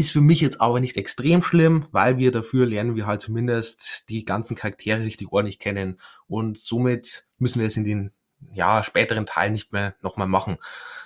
[0.00, 4.08] Ist für mich jetzt aber nicht extrem schlimm, weil wir dafür lernen wir halt zumindest
[4.08, 6.00] die ganzen Charaktere richtig ordentlich kennen.
[6.26, 8.10] Und somit müssen wir es in den
[8.50, 10.56] ja, späteren Teilen nicht mehr nochmal machen.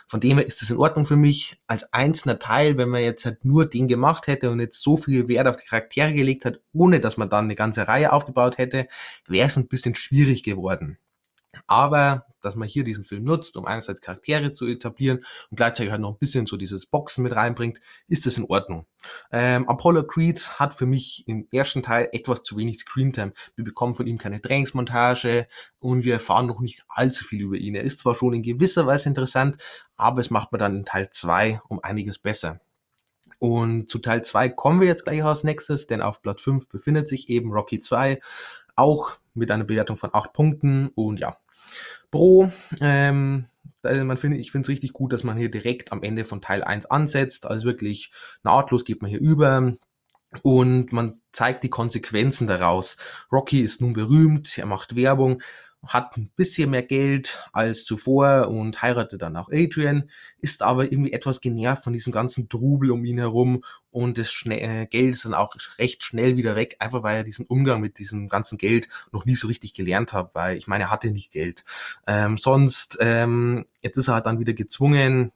[0.07, 1.61] Von dem her ist es in Ordnung für mich.
[1.67, 5.27] Als einzelner Teil, wenn man jetzt halt nur den gemacht hätte und jetzt so viel
[5.27, 8.87] Wert auf die Charaktere gelegt hat, ohne dass man dann eine ganze Reihe aufgebaut hätte,
[9.27, 10.99] wäre es ein bisschen schwierig geworden.
[11.67, 16.01] Aber dass man hier diesen Film nutzt, um einerseits Charaktere zu etablieren und gleichzeitig halt
[16.01, 18.87] noch ein bisschen so dieses Boxen mit reinbringt, ist das in Ordnung.
[19.33, 23.33] Ähm, Apollo Creed hat für mich im ersten Teil etwas zu wenig Screentime.
[23.57, 25.47] Wir bekommen von ihm keine Trainingsmontage
[25.79, 27.75] und wir erfahren noch nicht allzu viel über ihn.
[27.75, 29.59] Er ist zwar schon in gewisser Weise interessant,
[29.97, 32.61] aber es macht man dann in Teil 2 um einiges besser.
[33.39, 37.09] Und zu Teil 2 kommen wir jetzt gleich als nächstes, denn auf Platz 5 befindet
[37.09, 38.21] sich eben Rocky 2,
[38.77, 41.37] auch mit einer Bewertung von 8 Punkten und ja,
[42.11, 42.51] Pro.
[42.81, 43.47] Ähm,
[43.83, 46.65] man finde, ich finde es richtig gut, dass man hier direkt am Ende von Teil
[46.65, 47.47] 1 ansetzt.
[47.47, 49.75] Also wirklich nahtlos geht man hier über
[50.43, 52.97] und man zeigt die Konsequenzen daraus.
[53.31, 55.43] Rocky ist nun berühmt, er macht Werbung
[55.87, 61.13] hat ein bisschen mehr Geld als zuvor und heiratet dann auch Adrian, ist aber irgendwie
[61.13, 65.35] etwas genervt von diesem ganzen Trubel um ihn herum und das äh, Geld ist dann
[65.35, 69.25] auch recht schnell wieder weg, einfach weil er diesen Umgang mit diesem ganzen Geld noch
[69.25, 71.65] nie so richtig gelernt hat, weil ich meine, er hatte nicht Geld.
[72.07, 75.33] Ähm, sonst, ähm, jetzt ist er halt dann wieder gezwungen,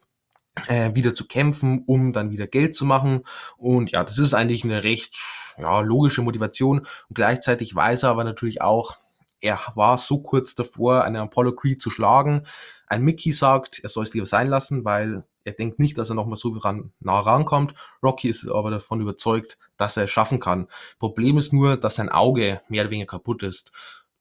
[0.67, 3.21] äh, wieder zu kämpfen, um dann wieder Geld zu machen.
[3.57, 5.15] Und ja, das ist eigentlich eine recht
[5.57, 6.79] ja, logische Motivation.
[6.79, 8.97] Und gleichzeitig weiß er aber natürlich auch,
[9.41, 12.43] er war so kurz davor, einen Apollo Creed zu schlagen.
[12.87, 16.15] Ein Mickey sagt, er soll es lieber sein lassen, weil er denkt nicht, dass er
[16.15, 17.73] nochmal so ran, nah rankommt.
[18.03, 20.67] Rocky ist aber davon überzeugt, dass er es schaffen kann.
[20.99, 23.71] Problem ist nur, dass sein Auge mehr oder weniger kaputt ist.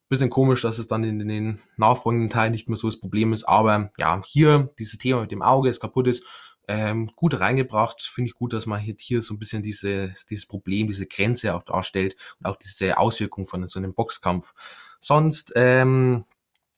[0.09, 3.45] Bisschen komisch, dass es dann in den nachfolgenden Teilen nicht mehr so das Problem ist,
[3.45, 6.25] aber ja, hier dieses Thema mit dem Auge, es kaputt ist,
[6.67, 8.03] ähm, gut reingebracht.
[8.03, 11.63] Finde ich gut, dass man hier so ein bisschen diese, dieses Problem, diese Grenze auch
[11.63, 14.55] darstellt und auch diese Auswirkung von so einem Boxkampf.
[15.01, 16.25] Sonst, ähm,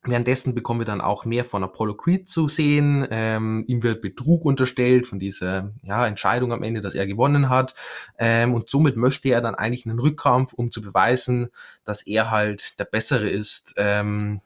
[0.03, 3.07] Währenddessen bekommen wir dann auch mehr von Apollo Creed zu sehen.
[3.11, 7.75] Ähm, ihm wird Betrug unterstellt von dieser ja, Entscheidung am Ende, dass er gewonnen hat.
[8.19, 11.51] Ähm, und somit möchte er dann eigentlich einen Rückkampf, um zu beweisen,
[11.85, 13.75] dass er halt der Bessere ist.
[13.77, 14.41] Ähm,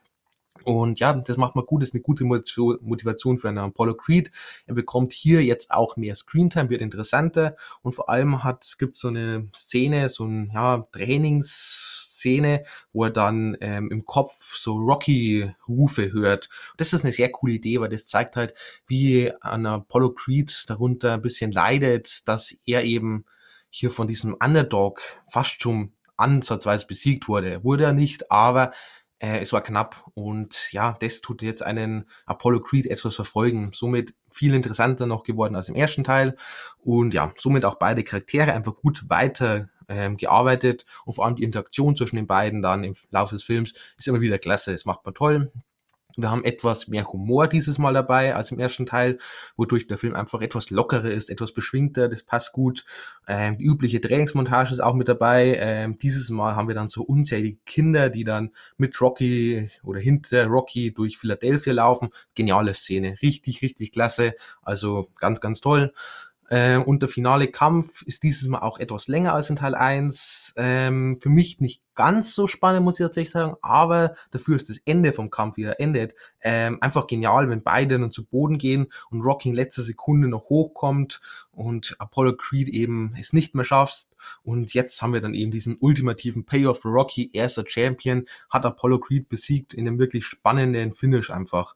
[0.64, 4.32] und ja, das macht man gut, das ist eine gute Motivation für einen Apollo Creed.
[4.66, 8.96] Er bekommt hier jetzt auch mehr Screentime, wird interessanter und vor allem hat, es gibt
[8.96, 10.88] so eine Szene, so ein ja,
[12.24, 16.48] Trainingsszene, wo er dann ähm, im Kopf so Rocky-Rufe hört.
[16.76, 18.54] Das ist eine sehr coole Idee, weil das zeigt halt,
[18.86, 23.24] wie ein Apollo Creed darunter ein bisschen leidet, dass er eben
[23.70, 27.62] hier von diesem Underdog fast schon ansatzweise besiegt wurde.
[27.64, 28.72] Wurde er nicht, aber
[29.18, 33.70] äh, es war knapp und ja, das tut jetzt einen Apollo Creed etwas verfolgen.
[33.72, 36.36] Somit viel interessanter noch geworden als im ersten Teil
[36.78, 41.44] und ja, somit auch beide Charaktere einfach gut weiter ähm, gearbeitet und vor allem die
[41.44, 44.72] Interaktion zwischen den beiden dann im Laufe des Films ist immer wieder klasse.
[44.72, 45.52] Es macht man toll.
[46.16, 49.18] Wir haben etwas mehr Humor dieses Mal dabei als im ersten Teil,
[49.56, 52.84] wodurch der Film einfach etwas lockerer ist, etwas beschwingter, das passt gut.
[53.26, 55.56] Ähm, die übliche Trainingsmontage ist auch mit dabei.
[55.58, 60.46] Ähm, dieses Mal haben wir dann so unzählige Kinder, die dann mit Rocky oder hinter
[60.46, 62.10] Rocky durch Philadelphia laufen.
[62.36, 64.34] Geniale Szene, richtig, richtig klasse.
[64.62, 65.92] Also ganz, ganz toll.
[66.54, 70.54] Äh, und der finale Kampf ist dieses Mal auch etwas länger als in Teil 1.
[70.56, 74.78] Ähm, für mich nicht ganz so spannend, muss ich tatsächlich sagen, aber dafür ist das
[74.84, 78.86] Ende vom Kampf, wie er endet, ähm, einfach genial, wenn beide dann zu Boden gehen
[79.10, 84.06] und Rocky in letzter Sekunde noch hochkommt und Apollo Creed eben es nicht mehr schafft.
[84.44, 87.30] Und jetzt haben wir dann eben diesen ultimativen Payoff für Rocky.
[87.32, 91.74] Er ist der Champion, hat Apollo Creed besiegt in einem wirklich spannenden Finish einfach.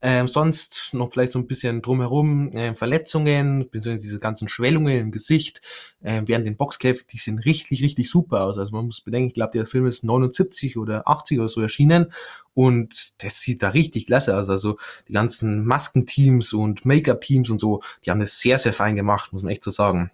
[0.00, 5.10] Ähm, sonst noch vielleicht so ein bisschen drumherum äh, Verletzungen, beziehungsweise diese ganzen Schwellungen im
[5.12, 5.60] Gesicht
[6.00, 8.58] äh, während den Boxkämpfen, die sehen richtig, richtig super aus.
[8.58, 12.12] Also man muss bedenken, ich glaube, der Film ist 79 oder 80 oder so erschienen
[12.54, 14.48] und das sieht da richtig klasse aus.
[14.48, 19.32] Also die ganzen Maskenteams und Make-up-Teams und so, die haben das sehr, sehr fein gemacht,
[19.32, 20.10] muss man echt so sagen.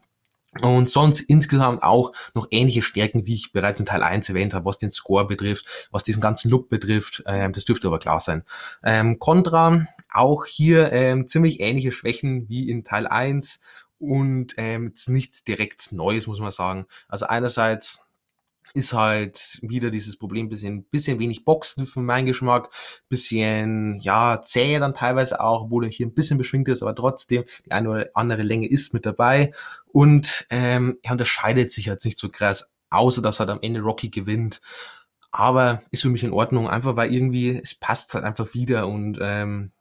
[0.62, 4.64] Und sonst insgesamt auch noch ähnliche Stärken, wie ich bereits in Teil 1 erwähnt habe,
[4.64, 7.22] was den Score betrifft, was diesen ganzen Look betrifft.
[7.26, 8.44] Ähm, das dürfte aber klar sein.
[8.82, 13.60] Ähm, Contra, auch hier ähm, ziemlich ähnliche Schwächen wie in Teil 1
[13.98, 16.86] und ähm, nichts direkt Neues, muss man sagen.
[17.08, 18.07] Also einerseits
[18.74, 22.70] ist halt wieder dieses Problem, bisschen, bisschen wenig Boxen für meinen Geschmack,
[23.08, 27.44] bisschen, ja, zäh dann teilweise auch, obwohl er hier ein bisschen beschwingt ist, aber trotzdem,
[27.64, 29.52] die eine oder andere Länge ist mit dabei
[29.86, 34.10] und ähm, er unterscheidet sich halt nicht so krass, außer dass halt am Ende Rocky
[34.10, 34.60] gewinnt.
[35.30, 39.18] Aber ist für mich in Ordnung, einfach weil irgendwie, es passt halt einfach wieder und
[39.20, 39.72] ähm,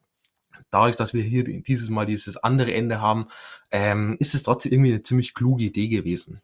[0.69, 3.27] dadurch, dass wir hier dieses Mal dieses andere Ende haben,
[3.71, 6.41] ähm, ist es trotzdem irgendwie eine ziemlich kluge Idee gewesen.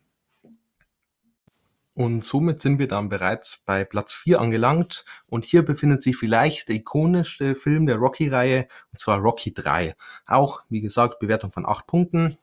[1.95, 5.05] Und somit sind wir dann bereits bei Platz 4 angelangt.
[5.27, 9.95] Und hier befindet sich vielleicht der ikonischste Film der Rocky-Reihe, und zwar Rocky 3.
[10.25, 12.37] Auch, wie gesagt, Bewertung von 8 Punkten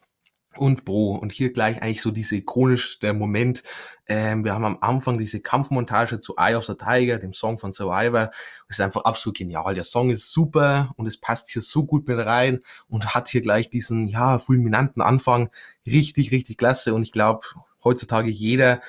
[0.57, 1.17] und Bro.
[1.17, 3.63] Und hier gleich eigentlich so dieser ikonischste Moment.
[4.07, 7.73] Ähm, wir haben am Anfang diese Kampfmontage zu Eye of the Tiger, dem Song von
[7.73, 8.31] Survivor.
[8.69, 9.75] Das ist einfach absolut genial.
[9.75, 13.41] Der Song ist super und es passt hier so gut mit rein und hat hier
[13.41, 15.51] gleich diesen, ja, fulminanten Anfang.
[15.87, 16.95] Richtig, richtig klasse.
[16.95, 17.47] Und ich glaube,
[17.85, 18.81] heutzutage jeder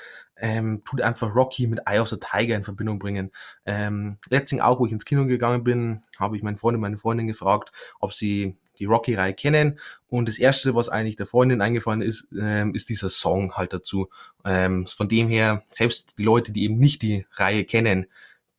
[0.42, 3.32] ähm, tut einfach Rocky mit Eye of the Tiger in Verbindung bringen.
[3.66, 6.98] Ähm, letztens auch, wo ich ins Kino gegangen bin, habe ich meinen Freund und meine
[6.98, 9.80] Freundin gefragt, ob sie die Rocky-Reihe kennen.
[10.08, 14.10] Und das erste, was eigentlich der Freundin eingefallen ist, ähm, ist dieser Song halt dazu.
[14.44, 18.08] Ähm, von dem her, selbst die Leute, die eben nicht die Reihe kennen,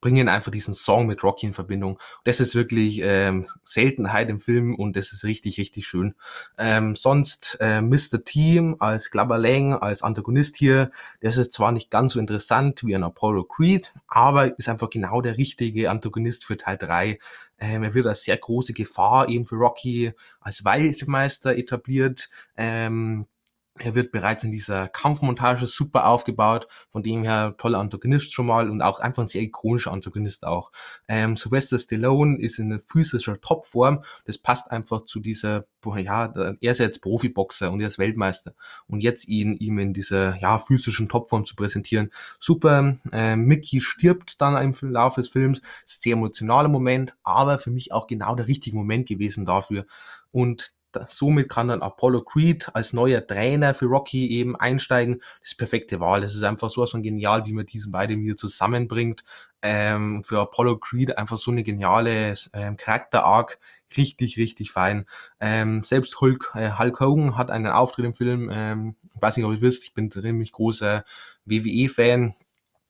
[0.03, 1.97] bringen einfach diesen Song mit Rocky in Verbindung.
[2.25, 6.13] Das ist wirklich ähm, Seltenheit im Film und das ist richtig, richtig schön.
[6.57, 8.21] Ähm, sonst äh, Mr.
[8.25, 12.93] Team als Glabber Lang, als Antagonist hier, das ist zwar nicht ganz so interessant wie
[12.93, 17.17] ein Apollo Creed, aber ist einfach genau der richtige Antagonist für Teil 3.
[17.59, 20.11] Ähm, er wird als sehr große Gefahr eben für Rocky
[20.41, 22.29] als Waldmeister etabliert.
[22.57, 23.25] Ähm,
[23.79, 28.69] er wird bereits in dieser Kampfmontage super aufgebaut, von dem her toller Antagonist schon mal
[28.69, 30.71] und auch einfach ein sehr ikonischer Antagonist auch.
[31.07, 35.65] Ähm, Sylvester Stallone ist in physischer Topform, das passt einfach zu dieser,
[35.97, 36.25] ja,
[36.61, 38.53] er ist jetzt Profiboxer und er ist Weltmeister
[38.87, 42.97] und jetzt ihn ihm in dieser, ja, physischen Topform zu präsentieren, super.
[43.11, 48.05] Ähm, Mickey stirbt dann im Laufe des Films, sehr emotionaler Moment, aber für mich auch
[48.05, 49.87] genau der richtige Moment gewesen dafür
[50.31, 50.73] und
[51.07, 55.19] somit kann dann Apollo Creed als neuer Trainer für Rocky eben einsteigen.
[55.39, 56.21] Das ist perfekte Wahl.
[56.21, 59.23] Das ist einfach sowas von genial, wie man diesen beiden wieder zusammenbringt.
[59.61, 63.59] Ähm, für Apollo Creed einfach so eine geniale ähm, Charakter-Arc.
[63.95, 65.05] Richtig, richtig fein.
[65.39, 68.49] Ähm, selbst Hulk, äh, Hulk Hogan hat einen Auftritt im Film.
[68.51, 71.05] Ähm, ich weiß nicht, ob ihr wisst, ich bin ziemlich großer
[71.45, 72.35] WWE-Fan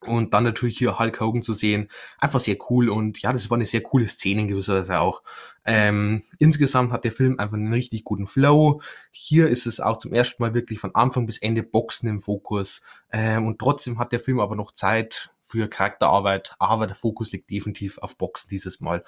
[0.08, 1.90] und dann natürlich hier Hulk Hogan zu sehen,
[2.20, 5.24] einfach sehr cool und ja, das war eine sehr coole Szene in gewisser Weise auch.
[5.66, 8.82] Ähm, insgesamt hat der Film einfach einen richtig guten Flow.
[9.12, 12.82] Hier ist es auch zum ersten Mal wirklich von Anfang bis Ende Boxen im Fokus
[13.12, 17.50] ähm, und trotzdem hat der Film aber noch Zeit für Charakterarbeit, aber der Fokus liegt
[17.50, 19.04] definitiv auf Boxen dieses Mal.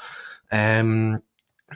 [0.51, 1.21] Ähm,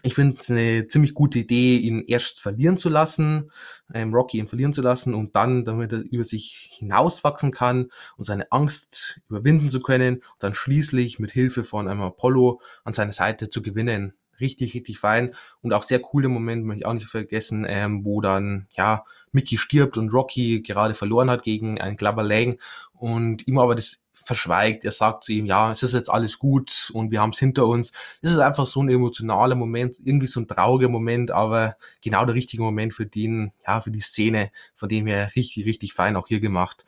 [0.04, 3.52] ich finde es eine ziemlich gute Idee, ihn erst verlieren zu lassen,
[3.94, 8.24] ähm, Rocky ihn verlieren zu lassen und dann, damit er über sich hinauswachsen kann und
[8.24, 13.14] seine Angst überwinden zu können und dann schließlich mit Hilfe von einem Apollo an seine
[13.14, 14.14] Seite zu gewinnen.
[14.40, 18.22] Richtig, richtig fein und auch sehr coole Moment, möchte ich auch nicht vergessen, ähm, wo
[18.22, 22.58] dann, ja, Mickey stirbt und Rocky gerade verloren hat gegen einen Clubber Lang
[22.94, 24.86] und ihm aber das verschweigt.
[24.86, 27.68] Er sagt zu ihm, ja, es ist jetzt alles gut und wir haben es hinter
[27.68, 27.92] uns.
[28.22, 32.36] Es ist einfach so ein emotionaler Moment, irgendwie so ein trauriger Moment, aber genau der
[32.36, 36.28] richtige Moment für den, ja, für die Szene, von dem her richtig, richtig fein auch
[36.28, 36.86] hier gemacht.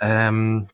[0.00, 0.68] Ähm,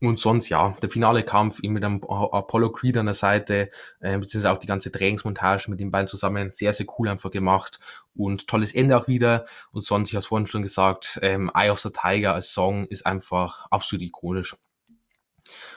[0.00, 4.16] und sonst, ja, der finale Kampf eben mit dem Apollo Creed an der Seite, äh,
[4.16, 7.80] beziehungsweise auch die ganze Trainingsmontage mit den beiden zusammen, sehr, sehr cool einfach gemacht
[8.14, 9.46] und tolles Ende auch wieder.
[9.72, 12.86] Und sonst, ich habe es vorhin schon gesagt, ähm, Eye of the Tiger als Song
[12.86, 14.56] ist einfach absolut ikonisch.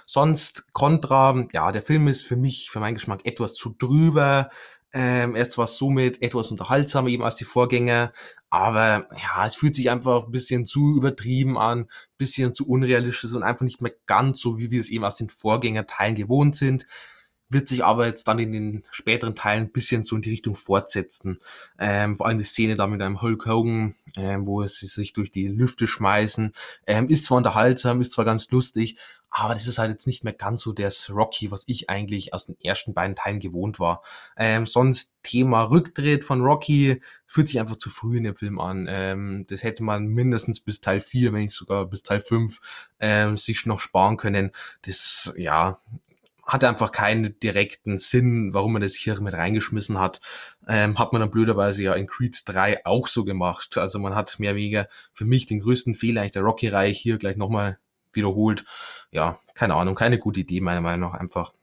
[0.05, 4.49] Sonst Contra, ja, der Film ist für mich, für meinen Geschmack etwas zu drüber.
[4.93, 8.11] Ähm, er ist zwar somit etwas unterhaltsamer eben als die Vorgänger,
[8.49, 13.43] aber ja, es fühlt sich einfach ein bisschen zu übertrieben an, bisschen zu unrealistisch und
[13.43, 16.87] einfach nicht mehr ganz so, wie wir es eben aus den Vorgängerteilen gewohnt sind
[17.51, 20.55] wird sich aber jetzt dann in den späteren Teilen ein bisschen so in die Richtung
[20.55, 21.39] fortsetzen.
[21.77, 25.31] Ähm, vor allem die Szene da mit einem Hulk Hogan, ähm, wo sie sich durch
[25.31, 26.53] die Lüfte schmeißen,
[26.87, 28.97] ähm, ist zwar unterhaltsam, ist zwar ganz lustig,
[29.31, 32.47] aber das ist halt jetzt nicht mehr ganz so das Rocky, was ich eigentlich aus
[32.47, 34.03] den ersten beiden Teilen gewohnt war.
[34.35, 38.87] Ähm, sonst Thema Rücktritt von Rocky fühlt sich einfach zu früh in dem Film an.
[38.89, 42.59] Ähm, das hätte man mindestens bis Teil 4, wenn nicht sogar bis Teil 5,
[42.99, 44.51] ähm, sich noch sparen können.
[44.81, 45.79] Das, ja,
[46.45, 50.19] hatte einfach keinen direkten Sinn, warum man das hier mit reingeschmissen hat.
[50.67, 53.77] Ähm, hat man dann blöderweise ja in Creed 3 auch so gemacht.
[53.77, 57.17] Also man hat mehr oder weniger für mich den größten Fehler eigentlich der Rocky-Reihe hier
[57.17, 57.77] gleich nochmal
[58.13, 58.65] wiederholt.
[59.11, 61.53] Ja, keine Ahnung, keine gute Idee meiner Meinung nach einfach.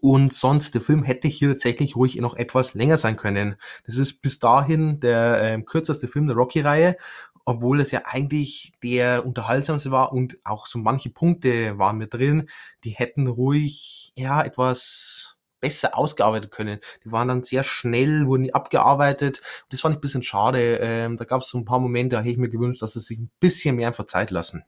[0.00, 3.56] Und sonst, der Film hätte hier tatsächlich ruhig noch etwas länger sein können.
[3.84, 6.96] Das ist bis dahin der äh, kürzeste Film der Rocky-Reihe
[7.44, 12.48] obwohl es ja eigentlich der unterhaltsamste war und auch so manche Punkte waren mit drin,
[12.84, 16.80] die hätten ruhig ja etwas besser ausgearbeitet können.
[17.04, 19.42] Die waren dann sehr schnell, wurden die abgearbeitet.
[19.70, 20.78] Das fand ich ein bisschen schade.
[20.80, 23.00] Ähm, da gab es so ein paar Momente, da hätte ich mir gewünscht, dass sie
[23.00, 24.64] sich ein bisschen mehr einfach Zeit lassen.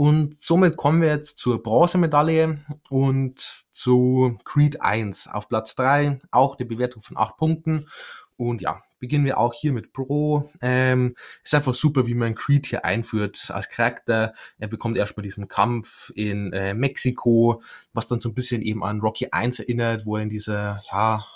[0.00, 2.56] Und somit kommen wir jetzt zur Bronzemedaille
[2.88, 7.86] und zu Creed 1 auf Platz 3, auch die Bewertung von 8 Punkten.
[8.38, 10.50] Und ja, beginnen wir auch hier mit Pro.
[10.62, 14.32] Ähm, ist einfach super, wie man Creed hier einführt als Charakter.
[14.58, 19.00] Er bekommt erstmal diesen Kampf in äh, Mexiko, was dann so ein bisschen eben an
[19.00, 21.26] Rocky 1 erinnert, wo er in dieser, ja,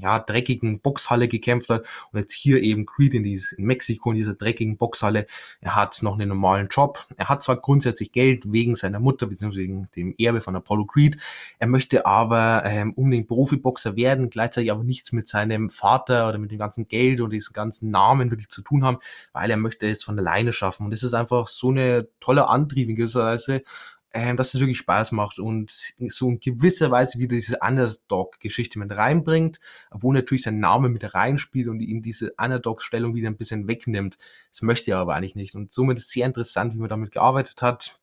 [0.00, 4.16] ja, dreckigen Boxhalle gekämpft hat und jetzt hier eben Creed in, dieses, in Mexiko in
[4.16, 5.26] dieser dreckigen Boxhalle.
[5.60, 7.06] Er hat noch einen normalen Job.
[7.16, 11.16] Er hat zwar grundsätzlich Geld wegen seiner Mutter beziehungsweise wegen dem Erbe von Apollo Creed.
[11.58, 16.50] Er möchte aber ähm, unbedingt Profiboxer werden, gleichzeitig aber nichts mit seinem Vater oder mit
[16.50, 18.98] dem ganzen Geld und diesen ganzen Namen wirklich zu tun haben,
[19.32, 20.84] weil er möchte es von alleine schaffen.
[20.84, 23.62] Und das ist einfach so eine tolle Antrieb in gewisser Weise,
[24.12, 28.90] ähm, dass es wirklich Spaß macht und so in gewisser Weise wieder diese Underdog-Geschichte mit
[28.90, 34.18] reinbringt, wo natürlich sein Name mit reinspielt und ihm diese Underdog-Stellung wieder ein bisschen wegnimmt.
[34.50, 35.54] Das möchte er aber eigentlich nicht.
[35.54, 37.99] Und somit ist sehr interessant, wie man damit gearbeitet hat.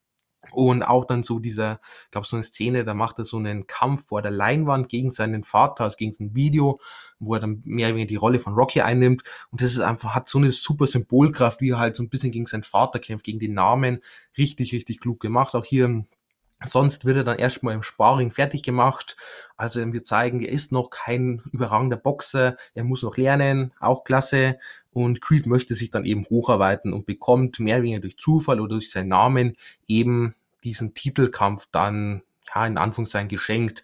[0.51, 1.79] Und auch dann so dieser,
[2.11, 5.43] gab so eine Szene, da macht er so einen Kampf vor der Leinwand gegen seinen
[5.43, 6.79] Vater, also gegen sein Video,
[7.19, 9.23] wo er dann mehr oder weniger die Rolle von Rocky einnimmt.
[9.51, 12.31] Und das ist einfach, hat so eine super Symbolkraft, wie er halt so ein bisschen
[12.31, 14.01] gegen seinen Vater kämpft, gegen den Namen.
[14.37, 15.55] Richtig, richtig klug gemacht.
[15.55, 16.05] Auch hier
[16.65, 19.15] Sonst wird er dann erstmal im Sparring fertig gemacht.
[19.57, 24.57] Also wir zeigen, er ist noch kein überragender Boxer, er muss noch lernen, auch klasse.
[24.91, 28.75] Und Creed möchte sich dann eben hocharbeiten und bekommt mehr oder weniger durch Zufall oder
[28.75, 29.55] durch seinen Namen
[29.87, 33.83] eben diesen Titelkampf dann ja, in Anführungszeichen geschenkt.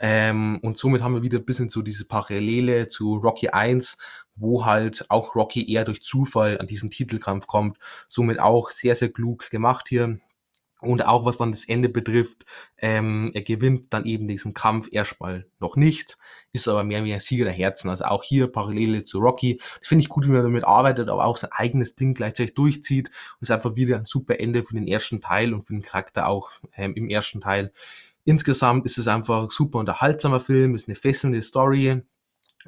[0.00, 3.98] Ähm, und somit haben wir wieder ein bisschen so diese Parallele zu Rocky 1,
[4.36, 7.78] wo halt auch Rocky eher durch Zufall an diesen Titelkampf kommt.
[8.08, 10.18] Somit auch sehr, sehr klug gemacht hier.
[10.84, 12.44] Und auch was dann das Ende betrifft,
[12.78, 16.18] ähm, er gewinnt dann eben diesen Kampf erstmal noch nicht,
[16.52, 17.90] ist aber mehr wie ein Sieger der Herzen.
[17.90, 19.60] Also auch hier Parallele zu Rocky.
[19.80, 23.08] Das finde ich gut, wie man damit arbeitet, aber auch sein eigenes Ding gleichzeitig durchzieht.
[23.08, 26.28] Und ist einfach wieder ein super Ende für den ersten Teil und für den Charakter
[26.28, 27.72] auch ähm, im ersten Teil.
[28.24, 32.02] Insgesamt ist es einfach ein super unterhaltsamer Film, ist eine fesselnde Story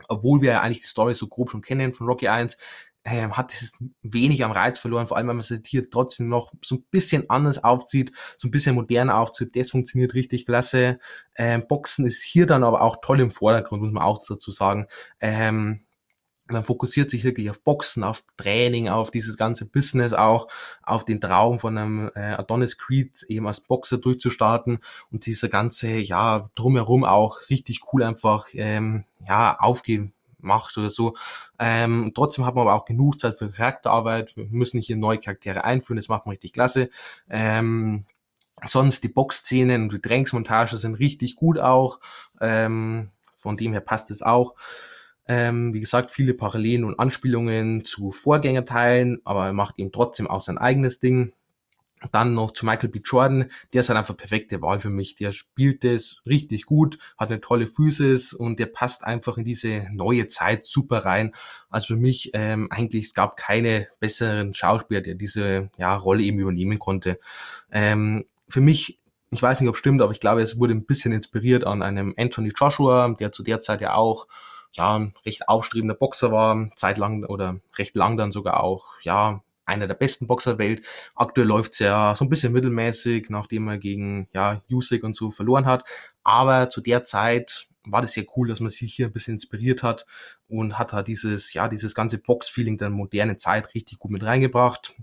[0.08, 2.56] obwohl wir ja eigentlich die Story so grob schon kennen von Rocky 1,
[3.06, 6.52] ähm, hat es wenig am Reiz verloren, vor allem wenn man es hier trotzdem noch
[6.60, 10.98] so ein bisschen anders aufzieht, so ein bisschen moderner aufzieht, das funktioniert richtig klasse.
[11.36, 14.88] Ähm, Boxen ist hier dann aber auch toll im Vordergrund, muss man auch dazu sagen.
[15.20, 15.82] Ähm,
[16.48, 20.48] man fokussiert sich wirklich auf Boxen, auf Training, auf dieses ganze Business auch,
[20.82, 25.90] auf den Traum von einem äh, Adonis Creed eben als Boxer durchzustarten und dieser ganze,
[25.98, 30.12] ja, drumherum auch richtig cool einfach, ähm, ja, aufgehen
[30.46, 31.14] macht oder so.
[31.58, 34.36] Ähm, trotzdem hat man aber auch genug Zeit für Charakterarbeit.
[34.36, 36.88] Wir müssen hier neue Charaktere einführen, das macht man richtig klasse.
[37.28, 38.06] Ähm,
[38.64, 42.00] sonst die Boxszenen und die Trainingsmontage sind richtig gut auch.
[42.40, 44.54] Ähm, von dem her passt es auch.
[45.28, 50.40] Ähm, wie gesagt, viele Parallelen und Anspielungen zu Vorgängerteilen, aber er macht eben trotzdem auch
[50.40, 51.32] sein eigenes Ding.
[52.12, 53.00] Dann noch zu Michael B.
[53.04, 55.14] Jordan, der ist halt einfach perfekte Wahl für mich.
[55.14, 59.86] Der spielt es richtig gut, hat eine tolle Physis und der passt einfach in diese
[59.92, 61.34] neue Zeit super rein.
[61.70, 66.38] Also für mich ähm, eigentlich, es gab keine besseren Schauspieler, der diese ja, Rolle eben
[66.38, 67.18] übernehmen konnte.
[67.70, 68.98] Ähm, für mich
[69.30, 71.82] ich weiß nicht, ob es stimmt, aber ich glaube, es wurde ein bisschen inspiriert an
[71.82, 74.28] einem Anthony Joshua, der zu der Zeit ja auch
[74.72, 79.86] ja ein recht aufstrebender Boxer war, zeitlang oder recht lang dann sogar auch ja einer
[79.86, 80.82] der besten Boxer der Welt.
[81.14, 85.66] Aktuell läuft's ja so ein bisschen mittelmäßig, nachdem er gegen ja, Usyk und so verloren
[85.66, 85.84] hat.
[86.22, 89.82] Aber zu der Zeit war das sehr cool, dass man sich hier ein bisschen inspiriert
[89.82, 90.06] hat
[90.48, 94.94] und hat da dieses, ja, dieses ganze Box-Feeling der modernen Zeit richtig gut mit reingebracht.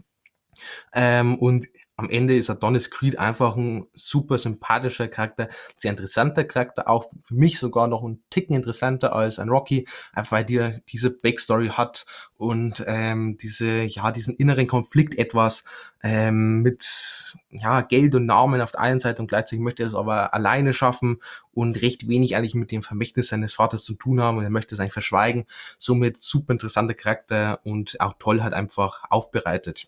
[0.94, 1.68] Ähm, und
[2.04, 7.36] am Ende ist Adonis Creed einfach ein super sympathischer Charakter, sehr interessanter Charakter, auch für
[7.36, 12.06] mich sogar noch ein Ticken interessanter als ein Rocky, einfach weil die diese Backstory hat
[12.36, 15.64] und ähm, diese, ja, diesen inneren Konflikt etwas
[16.02, 19.96] ähm, mit ja, Geld und Namen auf der einen Seite und gleichzeitig möchte er es
[19.96, 21.18] aber alleine schaffen
[21.54, 24.76] und recht wenig eigentlich mit dem Vermächtnis seines Vaters zu tun haben und er möchte
[24.76, 25.46] es eigentlich verschweigen.
[25.80, 29.88] Somit super interessanter Charakter und auch toll halt einfach aufbereitet.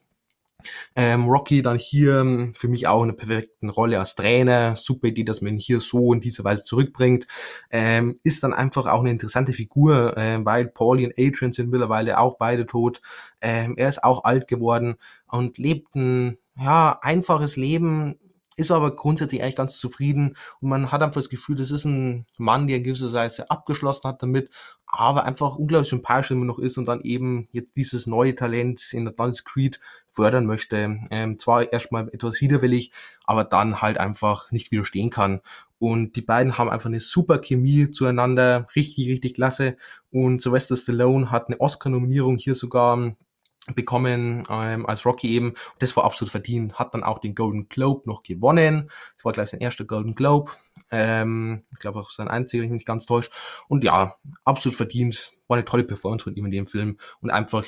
[0.96, 4.76] Ähm, Rocky dann hier ähm, für mich auch eine perfekte Rolle als Trainer.
[4.76, 7.28] Super Idee, dass man ihn hier so in dieser Weise zurückbringt.
[7.70, 12.20] Ähm, ist dann einfach auch eine interessante Figur, äh, weil Paulie und Adrian sind mittlerweile
[12.20, 13.02] auch beide tot.
[13.42, 14.96] Ähm, er ist auch alt geworden
[15.28, 18.16] und lebt ein ja, einfaches Leben,
[18.56, 22.26] ist aber grundsätzlich eigentlich ganz zufrieden und man hat einfach das Gefühl, das ist ein
[22.38, 24.50] Mann, der in gewisser Weise abgeschlossen hat damit,
[24.88, 29.04] aber einfach unglaublich sympathisch immer noch ist und dann eben jetzt dieses neue Talent in
[29.04, 29.80] der Dance Creed
[30.10, 31.00] fördern möchte.
[31.12, 32.92] Ähm, zwar erstmal etwas widerwillig,
[33.26, 35.42] aber dann halt einfach nicht widerstehen kann.
[35.80, 39.76] Und die beiden haben einfach eine super Chemie zueinander, richtig, richtig klasse.
[40.12, 43.16] Und Sylvester Stallone hat eine Oscar-Nominierung hier sogar
[43.74, 45.50] bekommen ähm, als Rocky eben.
[45.50, 46.78] Und das war absolut verdient.
[46.78, 48.92] Hat dann auch den Golden Globe noch gewonnen.
[49.16, 50.52] Das war gleich sein erster Golden Globe.
[50.92, 53.32] Ähm, ich glaube auch sein einziger, wenn ich mich ganz täusche.
[53.68, 55.34] Und ja, absolut verdient.
[55.48, 56.98] War eine tolle Performance von ihm in dem Film.
[57.22, 57.66] Und einfach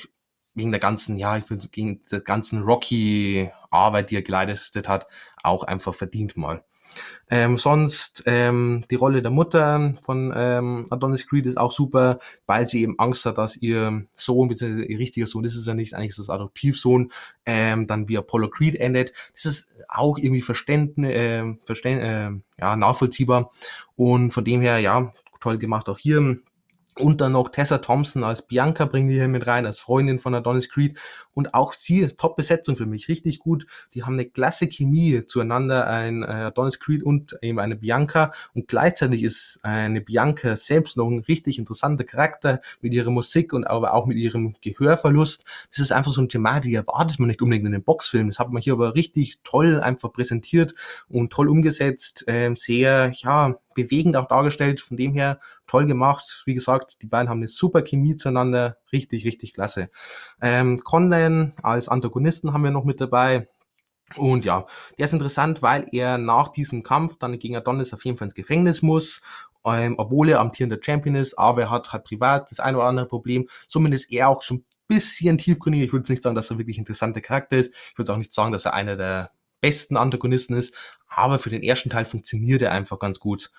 [0.54, 5.06] wegen der ganzen, ja, ich finde, gegen der ganzen Rocky-Arbeit, die er geleistet hat,
[5.42, 6.64] auch einfach verdient mal.
[7.30, 12.66] Ähm, sonst ähm, die Rolle der Mutter von ähm, Adonis Creed ist auch super, weil
[12.66, 15.94] sie eben Angst hat, dass ihr Sohn, beziehungsweise ihr richtiger Sohn ist es ja nicht,
[15.94, 17.12] eigentlich ist das Adoptivsohn,
[17.44, 19.12] ähm, dann wie Apollo Creed endet.
[19.34, 22.30] Das ist auch irgendwie verständnis, äh, verständ, äh,
[22.60, 23.50] ja, nachvollziehbar
[23.96, 26.38] und von dem her, ja, toll gemacht auch hier.
[26.98, 30.34] Und dann noch Tessa Thompson als Bianca bringen wir hier mit rein, als Freundin von
[30.34, 30.98] Adonis Creed.
[31.32, 33.66] Und auch sie, Top-Besetzung für mich, richtig gut.
[33.94, 38.32] Die haben eine klasse Chemie zueinander, ein äh, Adonis Creed und eben eine Bianca.
[38.54, 43.64] Und gleichzeitig ist eine Bianca selbst noch ein richtig interessanter Charakter mit ihrer Musik und
[43.64, 45.44] aber auch mit ihrem Gehörverlust.
[45.70, 48.26] Das ist einfach so ein Thema, die erwartet man nicht unbedingt in den Boxfilm.
[48.26, 50.74] Das hat man hier aber richtig toll einfach präsentiert
[51.08, 52.24] und toll umgesetzt.
[52.26, 54.80] Ähm, sehr, ja, bewegend auch dargestellt.
[54.80, 56.42] Von dem her toll gemacht.
[56.46, 58.78] Wie gesagt, die beiden haben eine super Chemie zueinander.
[58.92, 59.90] Richtig, richtig klasse.
[60.40, 63.48] Ähm, Conlan als Antagonisten haben wir noch mit dabei.
[64.16, 64.66] Und ja,
[64.98, 68.34] der ist interessant, weil er nach diesem Kampf dann gegen Adonis auf jeden Fall ins
[68.34, 69.20] Gefängnis muss,
[69.66, 73.06] ähm, obwohl er amtierender Champion ist, aber er hat halt privat das eine oder andere
[73.06, 73.48] Problem.
[73.92, 75.82] Ist er auch so ein bisschen tiefgründig.
[75.82, 77.74] Ich würde nicht sagen, dass er wirklich ein interessanter Charakter ist.
[77.92, 80.74] Ich würde auch nicht sagen, dass er einer der besten Antagonisten ist,
[81.08, 83.50] aber für den ersten Teil funktioniert er einfach ganz gut.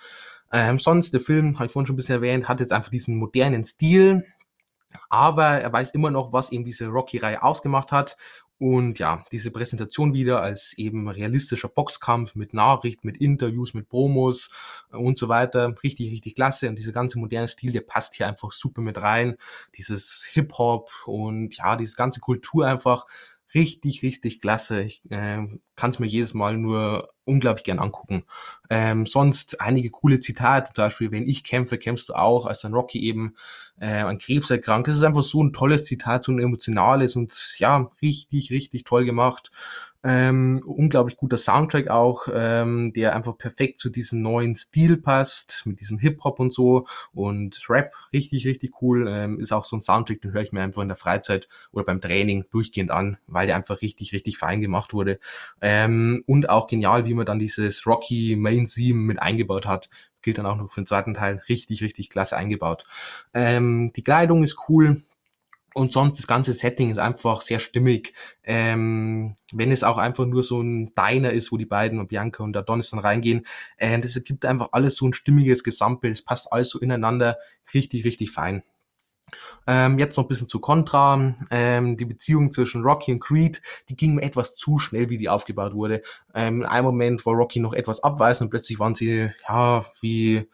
[0.52, 3.18] Ähm, sonst, der Film, habe ich vorhin schon ein bisschen erwähnt, hat jetzt einfach diesen
[3.18, 4.26] modernen Stil,
[5.10, 8.18] aber er weiß immer noch, was eben diese Rocky-Reihe ausgemacht hat.
[8.58, 14.52] Und ja, diese Präsentation wieder als eben realistischer Boxkampf mit Nachrichten, mit Interviews, mit Promos
[14.92, 15.74] und so weiter.
[15.82, 16.68] Richtig, richtig klasse.
[16.68, 19.38] Und dieser ganze moderne Stil, der passt hier einfach super mit rein.
[19.78, 23.06] Dieses Hip-Hop und ja, diese ganze Kultur einfach
[23.54, 24.82] richtig, richtig klasse.
[24.82, 25.46] Ich äh,
[25.76, 28.26] kann es mir jedes Mal nur unglaublich gern angucken.
[28.70, 32.74] Ähm, sonst einige coole Zitate, zum Beispiel, wenn ich kämpfe, kämpfst du auch, als dann
[32.74, 33.36] Rocky eben
[33.80, 34.88] äh, an Krebs erkrankt.
[34.88, 39.06] Das ist einfach so ein tolles Zitat, so ein emotionales und ja, richtig, richtig toll
[39.06, 39.52] gemacht.
[40.02, 45.82] Ähm, unglaublich guter Soundtrack auch, ähm, der einfach perfekt zu diesem neuen Stil passt, mit
[45.82, 49.08] diesem Hip-Hop und so und Rap, richtig, richtig cool.
[49.10, 51.84] Ähm, ist auch so ein Soundtrack, den höre ich mir einfach in der Freizeit oder
[51.84, 55.20] beim Training durchgehend an, weil der einfach richtig, richtig fein gemacht wurde.
[55.60, 59.90] Ähm, und auch genial, wie man dann dieses Rocky Main Theme mit eingebaut hat.
[60.22, 61.42] Gilt dann auch noch für den zweiten Teil.
[61.50, 62.86] Richtig, richtig klasse eingebaut.
[63.34, 65.02] Ähm, die Kleidung ist cool
[65.74, 68.14] und sonst das ganze Setting ist einfach sehr stimmig.
[68.44, 72.58] Ähm, wenn es auch einfach nur so ein Diner ist, wo die beiden, Bianca und
[72.58, 73.46] Adonis dann reingehen,
[73.78, 76.14] äh, das ergibt einfach alles so ein stimmiges Gesamtbild.
[76.14, 77.38] Es passt alles so ineinander.
[77.74, 78.64] Richtig, richtig fein.
[79.68, 81.36] Ähm, jetzt noch ein bisschen zu Contra.
[81.52, 85.30] Ähm, die Beziehung zwischen Rocky und Creed, die ging mir etwas zu schnell, wie die
[85.30, 86.02] aufgebaut wurde.
[86.34, 90.48] Ähm, in einem Moment war Rocky noch etwas abweisend und plötzlich waren sie, ja, wie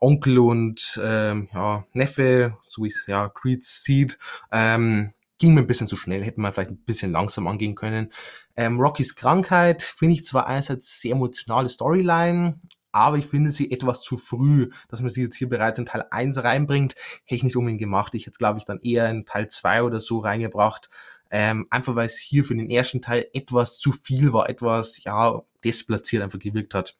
[0.00, 4.18] Onkel und ähm, ja, Neffe, so wie es ja Creed sieht,
[4.50, 8.12] ähm, ging mir ein bisschen zu schnell, hätte man vielleicht ein bisschen langsam angehen können.
[8.56, 12.58] Ähm, Rockys Krankheit finde ich zwar einerseits sehr emotionale Storyline,
[12.92, 16.04] aber ich finde sie etwas zu früh, dass man sie jetzt hier bereits in Teil
[16.10, 16.94] 1 reinbringt,
[17.24, 18.14] hätte ich nicht unbedingt gemacht.
[18.14, 20.90] Ich hätte glaube ich dann eher in Teil 2 oder so reingebracht,
[21.30, 25.40] ähm, einfach weil es hier für den ersten Teil etwas zu viel war, etwas, ja,
[25.64, 26.96] desplatziert einfach gewirkt hat.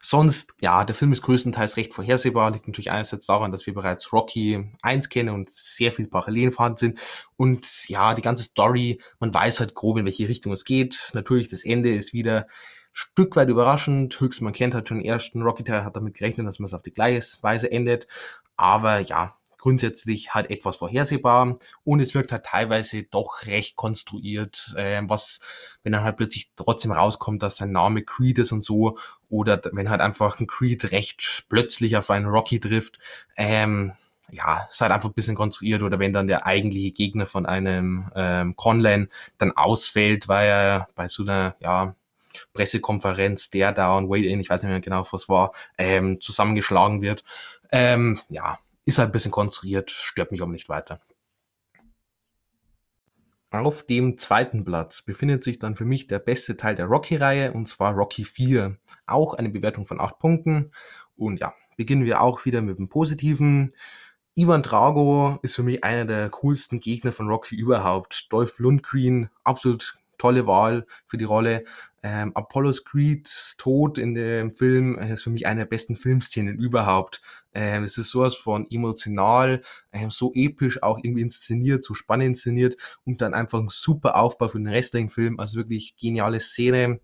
[0.00, 4.12] Sonst, ja, der Film ist größtenteils recht vorhersehbar, liegt natürlich einerseits daran, dass wir bereits
[4.12, 7.00] Rocky 1 kennen und sehr viel Parallelen vorhanden sind.
[7.36, 11.10] Und ja, die ganze Story, man weiß halt grob, in welche Richtung es geht.
[11.14, 12.46] Natürlich, das Ende ist wieder
[12.92, 14.18] Stück weit überraschend.
[14.20, 16.74] Höchstens man kennt halt schon den ersten Rocky Teil, hat damit gerechnet, dass man es
[16.74, 18.08] auf die gleiche Weise endet.
[18.56, 21.54] Aber ja, grundsätzlich halt etwas vorhersehbar
[21.84, 25.40] und es wirkt halt teilweise doch recht konstruiert, äh, was,
[25.82, 28.98] wenn dann halt plötzlich trotzdem rauskommt, dass sein Name Creed ist und so,
[29.28, 32.98] oder wenn halt einfach ein Creed recht plötzlich auf einen Rocky trifft,
[33.36, 33.92] ähm,
[34.32, 38.10] ja, ist halt einfach ein bisschen konstruiert oder wenn dann der eigentliche Gegner von einem
[38.14, 39.08] ähm, Conlan
[39.38, 41.94] dann ausfällt, weil er bei so einer, ja,
[42.52, 47.02] Pressekonferenz, der da und Wade in, ich weiß nicht mehr genau, was war, ähm, zusammengeschlagen
[47.02, 47.24] wird.
[47.72, 51.00] Ähm, ja, ist halt ein bisschen konstruiert, stört mich aber nicht weiter.
[53.52, 57.66] Auf dem zweiten Platz befindet sich dann für mich der beste Teil der Rocky-Reihe und
[57.66, 58.76] zwar Rocky 4.
[59.06, 60.70] Auch eine Bewertung von 8 Punkten.
[61.16, 63.74] Und ja, beginnen wir auch wieder mit dem Positiven.
[64.36, 68.32] Ivan Drago ist für mich einer der coolsten Gegner von Rocky überhaupt.
[68.32, 71.64] Dolph Lundgren, absolut tolle Wahl für die Rolle.
[72.02, 77.20] Ähm, Apollos Creeds Tod in dem Film ist für mich eine der besten Filmszenen überhaupt.
[77.52, 82.76] Ähm, es ist sowas von emotional, ähm, so episch auch irgendwie inszeniert, so spannend inszeniert
[83.04, 85.38] und dann einfach ein super Aufbau für den restlichen Film.
[85.40, 87.00] Also wirklich geniale Szene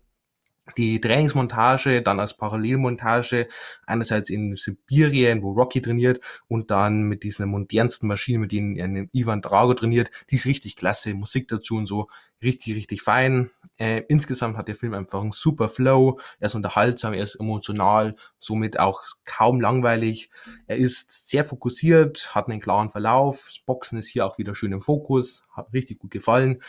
[0.75, 3.47] die Trainingsmontage dann als Parallelmontage
[3.85, 9.41] einerseits in Sibirien, wo Rocky trainiert und dann mit dieser modernsten Maschine, mit denen Ivan
[9.41, 12.07] Drago trainiert, die ist richtig klasse, Musik dazu und so,
[12.41, 13.49] richtig, richtig fein.
[13.77, 18.15] Äh, insgesamt hat der Film einfach einen super Flow, er ist unterhaltsam, er ist emotional,
[18.39, 20.29] somit auch kaum langweilig.
[20.65, 24.71] Er ist sehr fokussiert, hat einen klaren Verlauf, das Boxen ist hier auch wieder schön
[24.71, 26.61] im Fokus, hat richtig gut gefallen.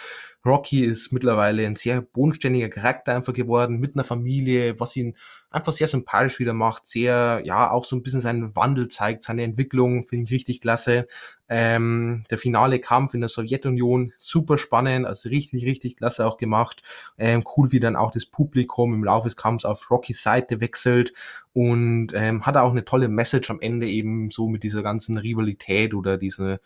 [0.49, 5.15] Rocky ist mittlerweile ein sehr bodenständiger Charakter einfach geworden, mit einer Familie, was ihn
[5.51, 9.43] einfach sehr sympathisch wieder macht, sehr, ja, auch so ein bisschen seinen Wandel zeigt, seine
[9.43, 11.07] Entwicklung, finde ich richtig klasse.
[11.49, 16.83] Ähm, der finale Kampf in der Sowjetunion, super spannend, also richtig, richtig klasse auch gemacht.
[17.17, 21.13] Ähm, cool, wie dann auch das Publikum im Laufe des Kampfs auf Rockys Seite wechselt
[21.53, 25.95] und ähm, hat auch eine tolle Message am Ende eben so mit dieser ganzen Rivalität
[25.95, 26.61] oder diese,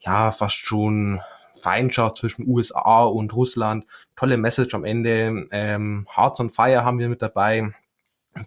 [0.00, 1.20] ja, fast schon
[1.56, 3.86] Feindschaft zwischen USA und Russland.
[4.14, 5.46] Tolle Message am Ende.
[5.50, 7.72] Ähm, Hearts on Fire haben wir mit dabei.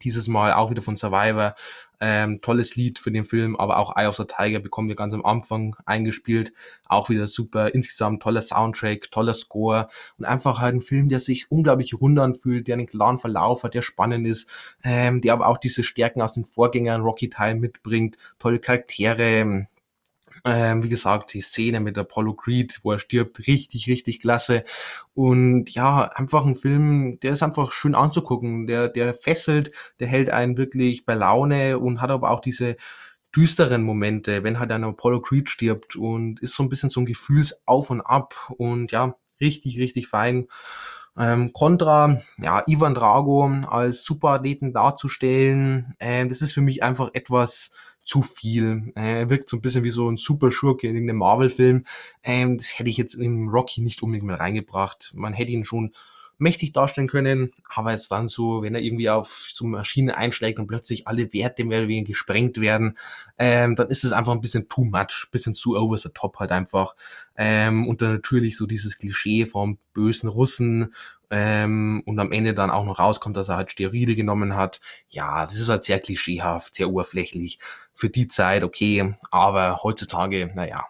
[0.03, 1.55] Dieses Mal auch wieder von Survivor.
[2.01, 5.14] Ähm, tolles Lied für den Film, aber auch Eye of the Tiger bekommen wir ganz
[5.14, 6.53] am Anfang eingespielt.
[6.86, 7.74] Auch wieder super.
[7.74, 12.68] Insgesamt toller Soundtrack, toller Score und einfach halt ein Film, der sich unglaublich rund anfühlt,
[12.68, 14.49] der einen klaren Verlauf hat, der spannend ist,
[14.84, 18.18] ähm, der aber auch diese Stärken aus den Vorgängern Rocky Teil mitbringt.
[18.38, 19.68] Tolle Charaktere,
[20.46, 24.64] ähm, wie gesagt, die Szene mit Apollo Creed, wo er stirbt, richtig, richtig klasse.
[25.14, 28.68] Und ja, einfach ein Film, der ist einfach schön anzugucken.
[28.68, 32.78] Der, der fesselt, der hält einen wirklich bei Laune und hat aber auch diese
[33.36, 37.06] düsteren Momente, wenn halt ein Apollo Creed stirbt und ist so ein bisschen so ein
[37.06, 40.48] Gefühlsauf und Ab und ja, richtig, richtig fein.
[41.18, 47.72] Ähm, Contra, ja, Ivan Drago als Superathleten darzustellen, äh, das ist für mich einfach etwas
[48.10, 48.91] zu viel.
[48.95, 51.84] Äh, er wirkt so ein bisschen wie so ein Superschurke in irgendeinem Marvel-Film.
[52.24, 55.12] Ähm, das hätte ich jetzt im Rocky nicht unbedingt mehr reingebracht.
[55.16, 55.91] Man hätte ihn schon
[56.40, 60.68] mächtig darstellen können, aber jetzt dann so, wenn er irgendwie auf so Maschine einschlägt und
[60.68, 62.98] plötzlich alle Werte mehr oder weniger gesprengt werden,
[63.38, 66.52] ähm, dann ist es einfach ein bisschen too much, bisschen zu over the top halt
[66.52, 66.96] einfach.
[67.36, 70.94] Ähm, und dann natürlich so dieses Klischee vom bösen Russen
[71.30, 74.82] ähm, und am Ende dann auch noch rauskommt, dass er halt Steroide genommen hat.
[75.10, 77.60] Ja, das ist halt sehr klischeehaft, sehr oberflächlich
[77.94, 80.88] für die Zeit, okay, aber heutzutage, naja,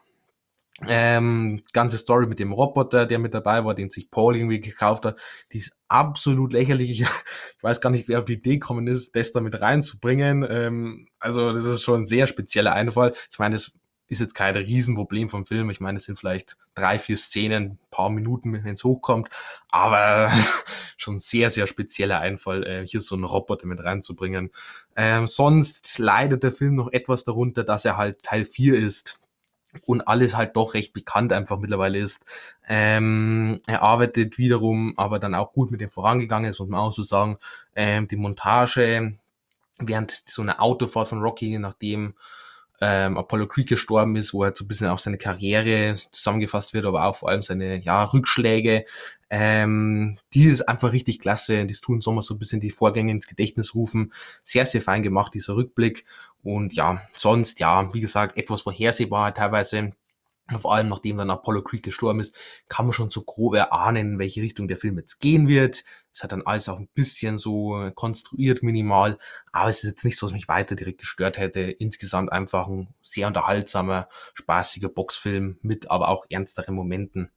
[0.88, 5.06] ähm, ganze Story mit dem Roboter, der mit dabei war, den sich Paul irgendwie gekauft
[5.06, 5.20] hat,
[5.52, 6.92] die ist absolut lächerlich.
[6.92, 7.02] Ich,
[7.58, 10.46] ich weiß gar nicht, wer auf die Idee gekommen ist, das da mit reinzubringen.
[10.50, 13.14] Ähm, also das ist schon ein sehr spezieller Einfall.
[13.32, 13.74] Ich meine, das
[14.08, 15.70] ist jetzt kein Riesenproblem vom Film.
[15.70, 19.30] Ich meine, es sind vielleicht drei, vier Szenen, paar Minuten, wenn es hochkommt,
[19.70, 20.32] aber
[20.98, 24.50] schon sehr, sehr spezieller Einfall, äh, hier so einen Roboter mit reinzubringen.
[24.96, 29.20] Ähm, sonst leidet der Film noch etwas darunter, dass er halt Teil 4 ist
[29.86, 32.26] und alles halt doch recht bekannt einfach mittlerweile ist.
[32.68, 36.94] Ähm, er arbeitet wiederum, aber dann auch gut mit dem vorangegangen, ist, muss man auch
[36.94, 37.38] so sagen.
[37.76, 39.18] Ähm, die Montage
[39.80, 42.16] während so einer Autofahrt von Rocky, nachdem
[42.82, 46.86] ähm, Apollo Creed gestorben ist, wo halt so ein bisschen auch seine Karriere zusammengefasst wird,
[46.86, 48.86] aber auch vor allem seine ja, Rückschläge.
[49.30, 51.66] Ähm, die ist einfach richtig klasse.
[51.66, 54.14] Das tun Sommer so ein bisschen die Vorgänge ins Gedächtnis rufen.
[54.44, 56.06] Sehr, sehr fein gemacht, dieser Rückblick.
[56.42, 59.92] Und ja, sonst, ja, wie gesagt, etwas vorhersehbar teilweise.
[60.58, 62.36] Vor allem nachdem dann Apollo Creed gestorben ist,
[62.68, 65.84] kann man schon so grob erahnen, in welche Richtung der Film jetzt gehen wird.
[66.12, 69.20] Es hat dann alles auch ein bisschen so konstruiert, minimal,
[69.52, 71.62] aber es ist jetzt nichts, was mich weiter direkt gestört hätte.
[71.62, 77.32] Insgesamt einfach ein sehr unterhaltsamer, spaßiger Boxfilm mit aber auch ernsteren Momenten.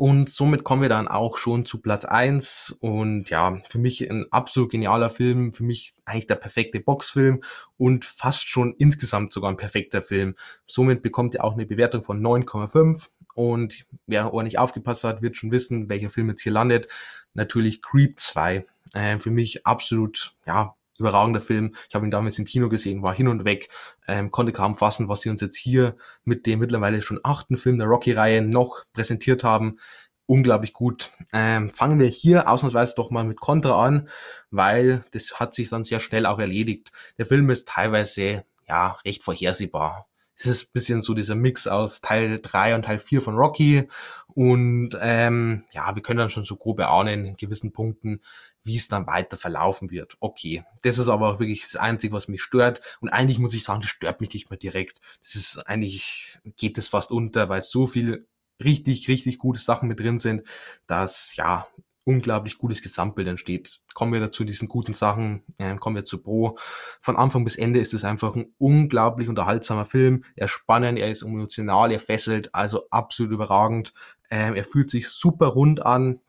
[0.00, 4.24] Und somit kommen wir dann auch schon zu Platz eins Und ja, für mich ein
[4.32, 5.52] absolut genialer Film.
[5.52, 7.42] Für mich eigentlich der perfekte Boxfilm
[7.76, 10.36] und fast schon insgesamt sogar ein perfekter Film.
[10.66, 13.08] Somit bekommt er auch eine Bewertung von 9,5.
[13.34, 16.88] Und wer ordentlich aufgepasst hat, wird schon wissen, welcher Film jetzt hier landet.
[17.34, 18.64] Natürlich Creed 2.
[18.94, 21.74] Äh, für mich absolut, ja, überragender Film.
[21.88, 23.68] Ich habe ihn damals im Kino gesehen, war hin und weg,
[24.06, 27.78] ähm, konnte kaum fassen, was sie uns jetzt hier mit dem mittlerweile schon achten Film
[27.78, 29.78] der Rocky-Reihe noch präsentiert haben.
[30.26, 31.12] Unglaublich gut.
[31.32, 34.08] Ähm, fangen wir hier ausnahmsweise doch mal mit Contra an,
[34.50, 36.92] weil das hat sich dann sehr schnell auch erledigt.
[37.18, 40.09] Der Film ist teilweise ja recht vorhersehbar.
[40.40, 43.86] Es ist bisschen so dieser Mix aus Teil 3 und Teil 4 von Rocky.
[44.28, 48.22] Und ähm, ja, wir können dann schon so grob erahnen in gewissen Punkten,
[48.64, 50.16] wie es dann weiter verlaufen wird.
[50.20, 52.80] Okay, das ist aber auch wirklich das Einzige, was mich stört.
[53.00, 55.02] Und eigentlich muss ich sagen, das stört mich nicht mehr direkt.
[55.20, 58.26] Das ist eigentlich, geht es fast unter, weil so viel
[58.62, 60.42] richtig, richtig gute Sachen mit drin sind,
[60.86, 61.66] dass ja
[62.10, 63.82] unglaublich gutes Gesamtbild entsteht.
[63.94, 66.58] Kommen wir dazu diesen guten Sachen, äh, kommen wir zu Pro.
[67.00, 70.24] Von Anfang bis Ende ist es einfach ein unglaublich unterhaltsamer Film.
[70.34, 73.94] Er ist spannend, er ist emotional, er fesselt, also absolut überragend.
[74.28, 76.20] Ähm, er fühlt sich super rund an.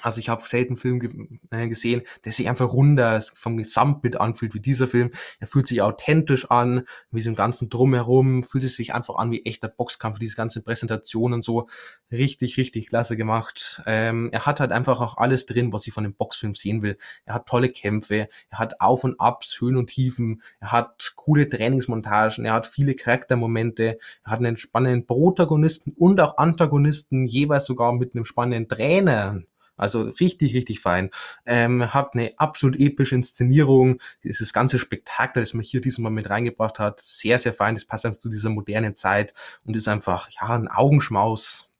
[0.00, 1.10] Also ich habe selten Film ge
[1.50, 5.10] äh, gesehen, der sich einfach runder vom Gesamtbild anfühlt wie dieser Film.
[5.38, 9.30] Er fühlt sich authentisch an, wie so im ganzen Drumherum, fühlt es sich einfach an
[9.30, 11.68] wie echter Boxkampf, diese ganze Präsentation und so.
[12.10, 13.82] Richtig, richtig klasse gemacht.
[13.86, 16.96] Ähm, er hat halt einfach auch alles drin, was ich von dem Boxfilm sehen will.
[17.24, 21.48] Er hat tolle Kämpfe, er hat Auf und Abs, Höhen und Tiefen, er hat coole
[21.48, 27.92] Trainingsmontagen, er hat viele Charaktermomente, er hat einen spannenden Protagonisten und auch Antagonisten, jeweils sogar
[27.92, 29.42] mit einem spannenden Trainer
[29.82, 31.10] also richtig, richtig fein.
[31.44, 34.00] Ähm, hat eine absolut epische Inszenierung.
[34.22, 37.74] Dieses ganze Spektakel, das man hier diesmal mit reingebracht hat, sehr, sehr fein.
[37.74, 41.71] Das passt einfach zu dieser modernen Zeit und ist einfach, ja, ein Augenschmaus.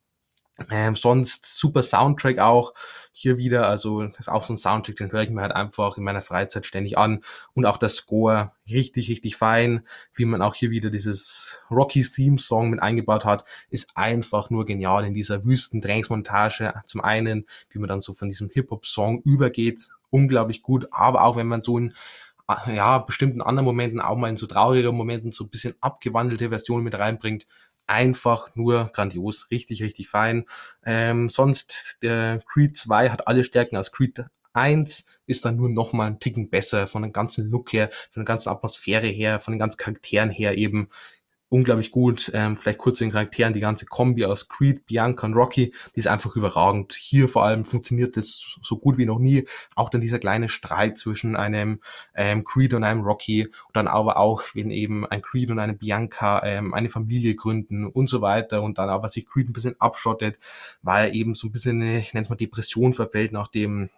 [0.71, 2.75] Ähm, sonst super Soundtrack auch
[3.11, 5.97] hier wieder, also das ist auch so ein Soundtrack, den höre ich mir halt einfach
[5.97, 7.23] in meiner Freizeit ständig an.
[7.55, 12.39] Und auch der Score richtig, richtig fein, wie man auch hier wieder dieses Rocky Theme
[12.39, 16.75] Song mit eingebaut hat, ist einfach nur genial in dieser Wüsten-Trainingsmontage.
[16.87, 21.49] Zum einen, wie man dann so von diesem Hip-Hop-Song übergeht, unglaublich gut, aber auch wenn
[21.49, 21.95] man so in
[22.67, 26.85] ja, bestimmten anderen Momenten, auch mal in so traurigen Momenten so ein bisschen abgewandelte Versionen
[26.85, 27.47] mit reinbringt,
[27.87, 30.47] einfach nur grandios, richtig, richtig fein.
[30.85, 34.25] Ähm, sonst, der Creed 2 hat alle Stärken als Creed
[34.55, 38.21] 1, ist dann nur noch mal ein Ticken besser von dem ganzen Look her, von
[38.21, 40.89] der ganzen Atmosphäre her, von den ganzen Charakteren her eben
[41.53, 42.31] unglaublich gut.
[42.35, 46.01] Ähm, vielleicht kurz zu den Charakteren, die ganze Kombi aus Creed, Bianca und Rocky, die
[46.01, 46.95] ist einfach überragend.
[46.95, 49.47] Hier vor allem funktioniert das so gut wie noch nie.
[49.77, 51.81] Auch dann dieser kleine Streit zwischen einem
[52.15, 55.75] ähm, Creed und einem Rocky und dann aber auch, wenn eben ein Creed und eine
[55.75, 59.79] Bianca ähm, eine Familie gründen und so weiter und dann aber sich Creed ein bisschen
[59.79, 60.39] abschottet,
[60.81, 63.91] weil er eben so ein bisschen, ich nenne es mal Depression verfällt nach dem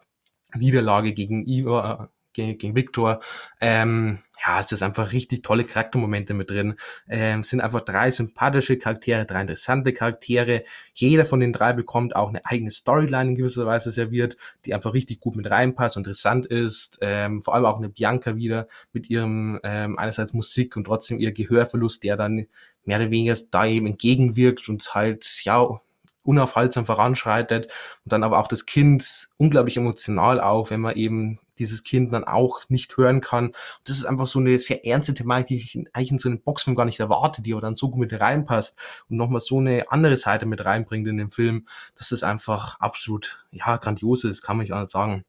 [0.56, 3.20] Niederlage gegen Iva, gegen, Victor.
[3.60, 6.74] Ähm, ja, es ist einfach richtig tolle Charaktermomente mit drin.
[7.08, 10.64] Ähm, es sind einfach drei sympathische Charaktere, drei interessante Charaktere.
[10.92, 14.92] Jeder von den drei bekommt auch eine eigene Storyline in gewisser Weise serviert, die einfach
[14.92, 16.98] richtig gut mit reinpasst und interessant ist.
[17.00, 21.32] Ähm, vor allem auch eine Bianca wieder mit ihrem ähm, einerseits Musik und trotzdem ihr
[21.32, 22.46] Gehörverlust, der dann
[22.84, 25.80] mehr oder weniger da eben entgegenwirkt und halt, ja,
[26.24, 27.66] unaufhaltsam voranschreitet
[28.04, 32.24] und dann aber auch das Kind unglaublich emotional auch, wenn man eben dieses Kind dann
[32.24, 33.46] auch nicht hören kann.
[33.48, 36.40] Und das ist einfach so eine sehr ernste Thematik, die ich eigentlich in so einem
[36.40, 38.76] Boxfilm gar nicht erwarte, die aber dann so gut mit reinpasst
[39.08, 41.66] und nochmal so eine andere Seite mit reinbringt in den Film,
[41.96, 45.24] dass es einfach absolut, ja, grandios ist, kann man nicht anders sagen.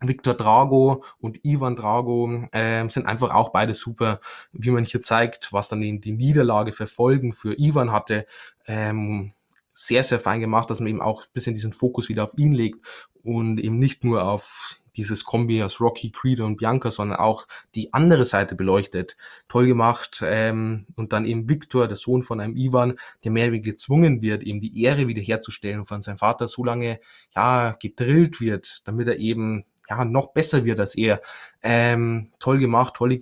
[0.00, 4.20] Victor Drago und Ivan Drago äh, sind einfach auch beide super,
[4.52, 8.26] wie man hier zeigt, was dann die, die Niederlage für Folgen für Ivan hatte.
[8.66, 9.32] Ähm,
[9.78, 12.52] sehr, sehr fein gemacht, dass man eben auch ein bisschen diesen Fokus wieder auf ihn
[12.52, 12.84] legt
[13.22, 17.94] und eben nicht nur auf dieses Kombi aus Rocky, Creed und Bianca, sondern auch die
[17.94, 19.16] andere Seite beleuchtet.
[19.46, 20.24] Toll gemacht.
[20.26, 24.60] Ähm, und dann eben Victor, der Sohn von einem Ivan, der mehr gezwungen wird, eben
[24.60, 26.98] die Ehre wiederherzustellen und von seinem Vater so lange
[27.36, 31.22] ja gedrillt wird, damit er eben ja noch besser wird als er.
[31.62, 33.20] Ähm, toll gemacht, tolle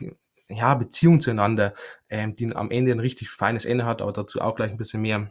[0.48, 1.74] ja, Beziehung zueinander,
[2.08, 5.02] ähm, die am Ende ein richtig feines Ende hat, aber dazu auch gleich ein bisschen
[5.02, 5.30] mehr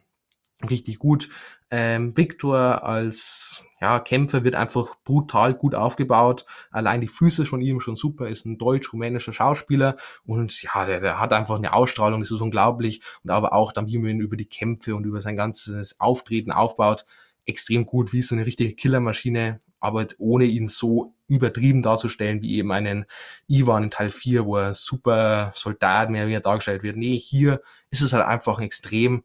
[0.69, 1.29] richtig gut.
[1.69, 6.45] Ähm, Victor als ja, Kämpfer wird einfach brutal gut aufgebaut.
[6.71, 11.19] Allein die Füße von ihm schon super, ist ein deutsch-rumänischer Schauspieler und ja, der, der
[11.19, 13.01] hat einfach eine Ausstrahlung, das ist unglaublich.
[13.23, 16.51] Und aber auch dann, wie man ihn über die Kämpfe und über sein ganzes Auftreten
[16.51, 17.05] aufbaut,
[17.45, 22.71] extrem gut, wie so eine richtige Killermaschine, aber ohne ihn so übertrieben darzustellen, wie eben
[22.71, 23.05] einen
[23.47, 26.95] Ivan in Teil 4, wo er super Soldat mehr wie er dargestellt wird.
[26.95, 29.23] Nee, hier ist es halt einfach ein extrem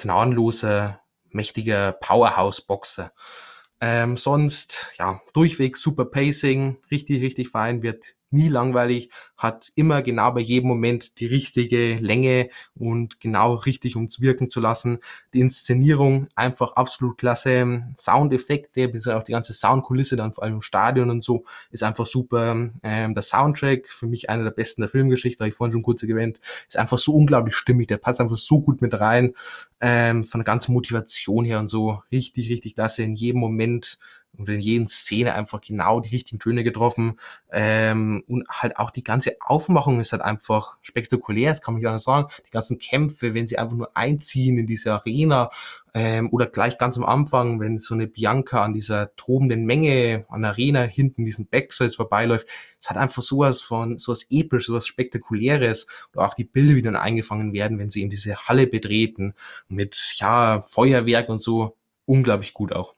[0.00, 3.12] gnadenloser, mächtiger Powerhouse-Boxer.
[3.80, 10.32] Ähm, sonst, ja, durchweg super Pacing, richtig, richtig fein, wird nie langweilig, hat immer genau
[10.32, 14.98] bei jedem Moment die richtige Länge und genau richtig, um es wirken zu lassen.
[15.32, 17.84] Die Inszenierung einfach absolut klasse.
[17.98, 22.06] Soundeffekte, bis auch die ganze Soundkulisse dann vor allem im Stadion und so ist einfach
[22.06, 22.70] super.
[22.82, 26.02] Ähm, der Soundtrack, für mich einer der besten der Filmgeschichte, habe ich vorhin schon kurz
[26.02, 27.88] erwähnt, ist einfach so unglaublich stimmig.
[27.88, 29.34] Der passt einfach so gut mit rein.
[29.80, 33.02] Ähm, von der ganzen Motivation her und so richtig, richtig klasse.
[33.02, 33.98] In jedem Moment
[34.36, 37.18] und in jedem Szene einfach genau die richtigen Töne getroffen.
[37.52, 42.02] Ähm, und halt auch die ganze Aufmachung ist halt einfach spektakulär, das kann man nicht
[42.02, 42.28] sagen.
[42.46, 45.50] Die ganzen Kämpfe, wenn sie einfach nur einziehen in diese Arena
[45.94, 50.42] ähm, oder gleich ganz am Anfang, wenn so eine Bianca an dieser tobenden Menge an
[50.42, 52.46] der Arena hinten diesen Backstage vorbeiläuft,
[52.80, 56.96] es hat einfach sowas von, sowas episch, sowas spektakuläres oder auch die Bilder, die dann
[56.96, 59.34] eingefangen werden, wenn sie eben diese Halle betreten
[59.68, 61.76] mit, ja, Feuerwerk und so,
[62.06, 62.94] unglaublich gut auch.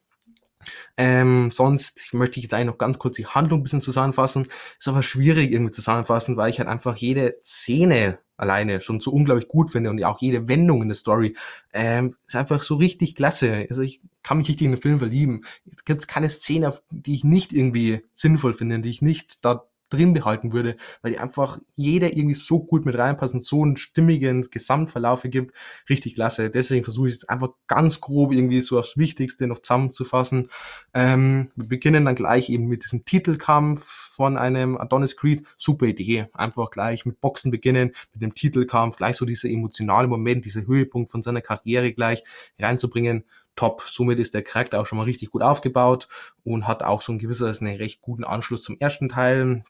[0.97, 4.47] Ähm, sonst möchte ich da noch ganz kurz die Handlung ein bisschen zusammenfassen.
[4.79, 9.47] Ist aber schwierig irgendwie zusammenfassen, weil ich halt einfach jede Szene alleine schon so unglaublich
[9.47, 11.37] gut finde und auch jede Wendung in der Story
[11.73, 13.67] ähm, ist einfach so richtig klasse.
[13.71, 15.45] Also ich kann mich richtig in den Film verlieben.
[15.71, 20.15] Es gibt keine Szene, die ich nicht irgendwie sinnvoll finde, die ich nicht da drin
[20.15, 25.25] behalten würde, weil die einfach jeder irgendwie so gut mit reinpassen, so einen stimmigen Gesamtverlauf
[25.25, 25.55] ergibt.
[25.89, 26.51] Richtig klasse.
[26.51, 30.49] Deswegen versuche ich es einfach ganz grob irgendwie so aufs Wichtigste noch zusammenzufassen.
[30.95, 35.47] Ähm, wir beginnen dann gleich eben mit diesem Titelkampf von einem Adonis Creed.
[35.57, 36.29] Super Idee.
[36.33, 41.11] Einfach gleich mit Boxen beginnen, mit dem Titelkampf, gleich so dieser emotionale Moment, dieser Höhepunkt
[41.11, 42.25] von seiner Karriere gleich
[42.59, 43.25] reinzubringen
[43.57, 43.83] top.
[43.83, 46.09] Somit ist der Charakter auch schon mal richtig gut aufgebaut
[46.45, 49.65] und hat auch so ein gewisses, einen recht guten Anschluss zum ersten Teil.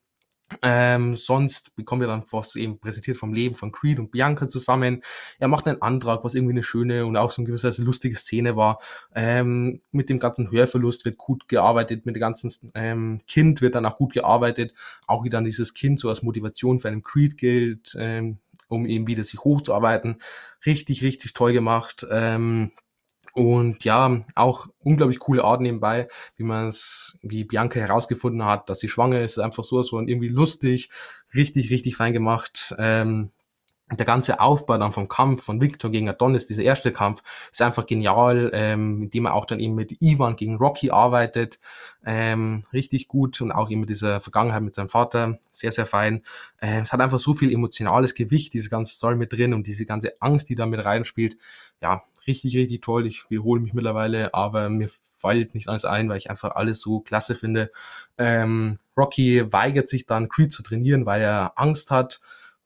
[0.62, 5.02] Ähm, sonst bekommen wir dann was eben präsentiert vom Leben von Creed und Bianca zusammen.
[5.38, 8.56] Er macht einen Antrag, was irgendwie eine schöne und auch so ein gewisser lustige Szene
[8.56, 8.78] war.
[9.14, 13.86] Ähm, mit dem ganzen Hörverlust wird gut gearbeitet, mit dem ganzen ähm, Kind wird dann
[13.86, 14.74] auch gut gearbeitet.
[15.06, 18.38] Auch wie dann dieses Kind so als Motivation für einen Creed gilt, ähm,
[18.68, 20.20] um eben wieder sich hochzuarbeiten.
[20.66, 22.06] Richtig, richtig toll gemacht.
[22.10, 22.72] Ähm,
[23.32, 28.80] und ja, auch unglaublich coole Art nebenbei, wie man es, wie Bianca herausgefunden hat, dass
[28.80, 30.90] sie schwanger ist, einfach so, so irgendwie lustig,
[31.34, 32.74] richtig, richtig fein gemacht.
[32.78, 33.30] Ähm,
[33.96, 37.86] der ganze Aufbau dann vom Kampf von Victor gegen Adonis, dieser erste Kampf, ist einfach
[37.86, 41.58] genial, ähm, mit dem er auch dann eben mit Ivan gegen Rocky arbeitet,
[42.04, 46.22] ähm, richtig gut und auch eben mit dieser Vergangenheit mit seinem Vater, sehr, sehr fein.
[46.58, 49.86] Äh, es hat einfach so viel emotionales Gewicht, diese ganze Story mit drin und diese
[49.86, 51.36] ganze Angst, die da mit reinspielt.
[51.80, 53.06] Ja, richtig, richtig toll.
[53.06, 57.00] Ich wiederhole mich mittlerweile, aber mir fällt nicht alles ein, weil ich einfach alles so
[57.00, 57.70] klasse finde.
[58.18, 62.20] Ähm, Rocky weigert sich dann, Creed zu trainieren, weil er Angst hat.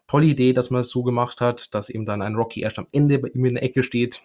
[0.07, 2.87] Tolle Idee, dass man es so gemacht hat, dass eben dann ein Rocky erst am
[2.93, 4.23] Ende bei ihm in der Ecke steht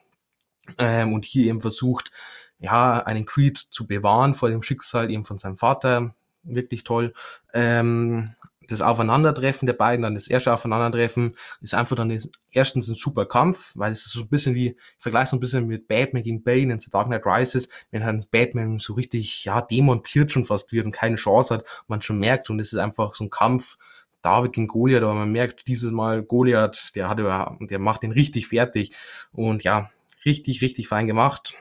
[0.77, 2.11] ähm, und hier eben versucht,
[2.59, 6.13] ja, einen Creed zu bewahren vor dem Schicksal eben von seinem Vater.
[6.43, 7.13] Wirklich toll.
[7.53, 8.33] Ähm,
[8.71, 12.17] das Aufeinandertreffen der beiden, dann das erste Aufeinandertreffen, ist einfach dann
[12.51, 15.39] erstens ein super Kampf, weil es ist so ein bisschen wie, ich vergleiche es ein
[15.39, 19.45] bisschen mit Batman gegen Bane in The Dark Knight Rises, wenn halt Batman so richtig,
[19.45, 22.79] ja, demontiert schon fast wird und keine Chance hat, man schon merkt und es ist
[22.79, 23.77] einfach so ein Kampf,
[24.21, 28.47] David gegen Goliath, aber man merkt dieses Mal Goliath, der hat der macht den richtig
[28.47, 28.95] fertig
[29.31, 29.89] und ja,
[30.25, 31.55] richtig, richtig fein gemacht.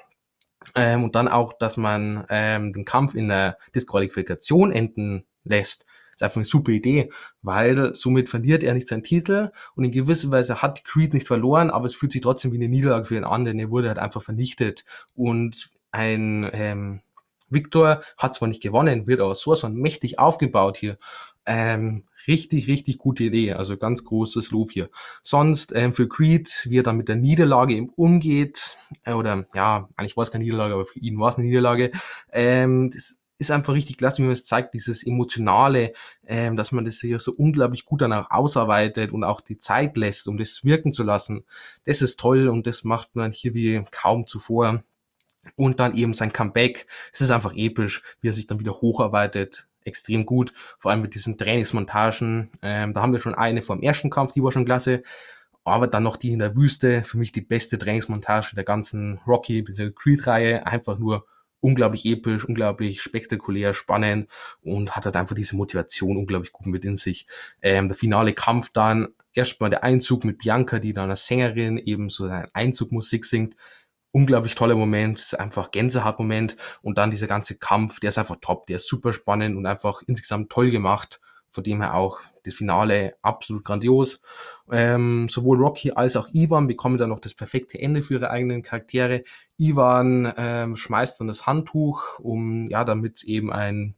[0.75, 5.87] Ähm, und dann auch, dass man ähm, den Kampf in der Disqualifikation enden lässt
[6.21, 7.11] ist einfach eine super Idee,
[7.43, 11.71] weil somit verliert er nicht seinen Titel und in gewisser Weise hat Creed nicht verloren,
[11.71, 13.99] aber es fühlt sich trotzdem wie eine Niederlage für ihn an, denn er wurde halt
[13.99, 17.01] einfach vernichtet und ein ähm,
[17.49, 20.99] Victor hat zwar nicht gewonnen, wird aber so so mächtig aufgebaut hier.
[21.47, 23.55] Ähm, richtig, richtig gute Idee.
[23.55, 24.89] Also ganz großes Lob hier.
[25.23, 29.89] Sonst ähm, für Creed, wie er dann mit der Niederlage eben umgeht, äh, oder ja,
[29.97, 31.91] eigentlich war es keine Niederlage, aber für ihn war es eine Niederlage.
[32.33, 35.95] Ähm, das ist einfach richtig klasse, wie man es zeigt, dieses Emotionale,
[36.27, 40.29] ähm, dass man das hier so unglaublich gut danach ausarbeitet und auch die Zeit lässt,
[40.29, 41.45] um das wirken zu lassen.
[41.85, 44.85] Das ist toll und das macht man hier wie kaum zuvor.
[45.57, 46.87] Und dann eben sein Comeback.
[47.15, 49.69] Es ist einfach episch, wie er sich dann wieder hocharbeitet.
[49.85, 50.53] Extrem gut.
[50.79, 52.51] Vor allem mit diesen Trainingsmontagen.
[52.61, 55.03] Ähm, da haben wir schon eine vom ersten Kampf, die war schon klasse.
[55.65, 59.63] Aber dann noch die in der Wüste, für mich die beste Trainingsmontage der ganzen Rocky
[59.63, 59.93] bzw.
[59.93, 60.67] Creed-Reihe.
[60.67, 61.25] Einfach nur
[61.61, 64.29] unglaublich episch, unglaublich spektakulär, spannend
[64.63, 67.27] und hat halt einfach diese Motivation unglaublich gut mit in sich.
[67.63, 72.09] Ähm, der finale Kampf dann, erstmal der Einzug mit Bianca, die dann als Sängerin eben
[72.11, 73.57] so seine Einzugmusik singt.
[74.13, 78.77] Unglaublich toller Moment, einfach Gänsehautmoment und dann dieser ganze Kampf, der ist einfach top, der
[78.77, 81.21] ist super spannend und einfach insgesamt toll gemacht.
[81.53, 84.23] Von dem her auch das Finale absolut grandios.
[84.71, 88.63] Ähm, sowohl Rocky als auch Ivan bekommen dann noch das perfekte Ende für ihre eigenen
[88.63, 89.25] Charaktere.
[89.59, 93.95] Ivan ähm, schmeißt dann das Handtuch, um ja damit eben ein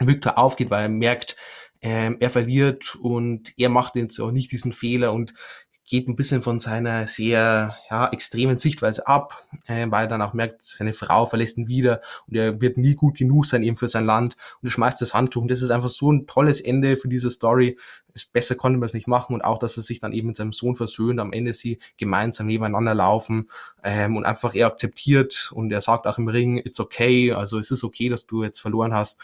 [0.00, 1.36] Victor aufgeht, weil er merkt,
[1.80, 5.34] ähm, er verliert und er macht jetzt auch nicht diesen Fehler und
[5.86, 10.32] geht ein bisschen von seiner sehr ja, extremen Sichtweise ab, äh, weil er dann auch
[10.32, 13.88] merkt, seine Frau verlässt ihn wieder und er wird nie gut genug sein eben für
[13.88, 16.96] sein Land und er schmeißt das Handtuch und das ist einfach so ein tolles Ende
[16.96, 17.78] für diese Story.
[18.14, 20.36] Es, besser konnte man es nicht machen und auch, dass er sich dann eben mit
[20.36, 23.50] seinem Sohn versöhnt, am Ende sie gemeinsam nebeneinander laufen
[23.82, 27.70] ähm, und einfach er akzeptiert und er sagt auch im Ring, it's okay, also es
[27.70, 29.18] ist okay, dass du jetzt verloren hast.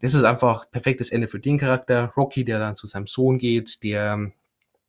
[0.00, 2.12] Das ist einfach perfektes Ende für den Charakter.
[2.16, 4.30] Rocky, der dann zu seinem Sohn geht, der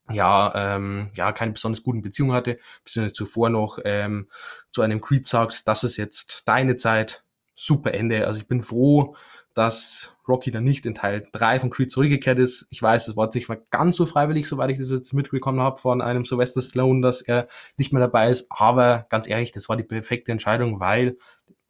[0.09, 4.29] ja, ähm, ja, keine besonders guten Beziehung hatte, beziehungsweise zuvor noch ähm,
[4.71, 7.23] zu einem Creed sagt, das ist jetzt deine Zeit,
[7.55, 8.27] super Ende.
[8.27, 9.15] Also ich bin froh,
[9.53, 12.67] dass Rocky dann nicht in Teil 3 von Creed zurückgekehrt ist.
[12.69, 15.79] Ich weiß, es war nicht mal ganz so freiwillig, soweit ich das jetzt mitbekommen habe
[15.79, 18.45] von einem Sylvester Stallone, dass er nicht mehr dabei ist.
[18.51, 21.17] Aber ganz ehrlich, das war die perfekte Entscheidung, weil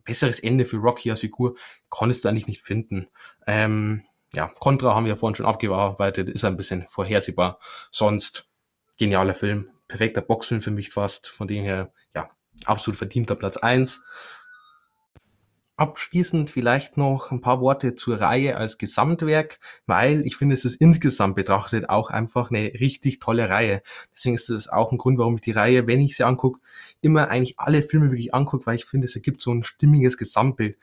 [0.03, 1.55] besseres Ende für Rocky als Figur
[1.87, 3.07] konntest du eigentlich nicht finden.
[3.45, 4.03] Ähm,
[4.33, 7.59] ja, Contra haben wir vorhin schon abgearbeitet, ist ein bisschen vorhersehbar.
[7.91, 8.47] Sonst
[8.97, 11.27] genialer Film, perfekter Boxfilm für mich fast.
[11.27, 12.29] Von dem her, ja,
[12.65, 14.03] absolut verdienter Platz eins.
[15.79, 20.73] Abschließend vielleicht noch ein paar Worte zur Reihe als Gesamtwerk, weil ich finde, es ist
[20.81, 23.83] insgesamt betrachtet auch einfach eine richtig tolle Reihe.
[24.11, 26.59] Deswegen ist es auch ein Grund, warum ich die Reihe, wenn ich sie angucke,
[27.01, 30.77] immer eigentlich alle Filme wirklich angucke, weil ich finde, es ergibt so ein stimmiges Gesamtbild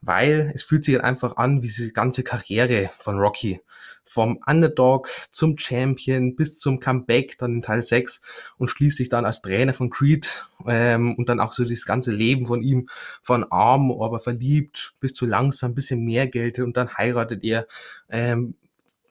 [0.00, 3.60] weil es fühlt sich halt einfach an wie diese ganze Karriere von Rocky.
[4.04, 8.20] Vom Underdog zum Champion bis zum Comeback dann in Teil 6
[8.58, 12.46] und schließlich dann als Trainer von Creed ähm, und dann auch so das ganze Leben
[12.46, 12.88] von ihm,
[13.22, 17.68] von arm, aber verliebt, bis zu langsam, bisschen mehr Geld und dann heiratet er,
[18.08, 18.54] ähm,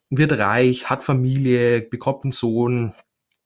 [0.10, 2.94] wird reich, hat Familie, bekommt einen Sohn,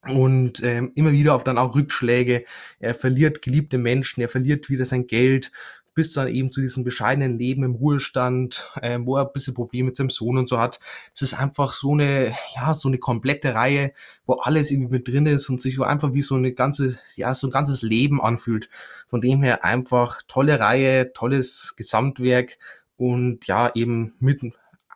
[0.06, 2.46] und ähm, immer wieder auf dann auch Rückschläge.
[2.80, 5.52] Er verliert geliebte Menschen, er verliert wieder sein Geld,
[5.94, 9.88] bis dann eben zu diesem bescheidenen Leben im Ruhestand, äh, wo er ein bisschen Probleme
[9.88, 10.80] mit seinem Sohn und so hat.
[11.14, 13.94] Es ist einfach so eine, ja, so eine komplette Reihe,
[14.26, 17.48] wo alles irgendwie mit drin ist und sich einfach wie so eine ganze, ja, so
[17.48, 18.70] ein ganzes Leben anfühlt.
[19.08, 22.58] Von dem her einfach tolle Reihe, tolles Gesamtwerk
[22.98, 24.42] und ja, eben mit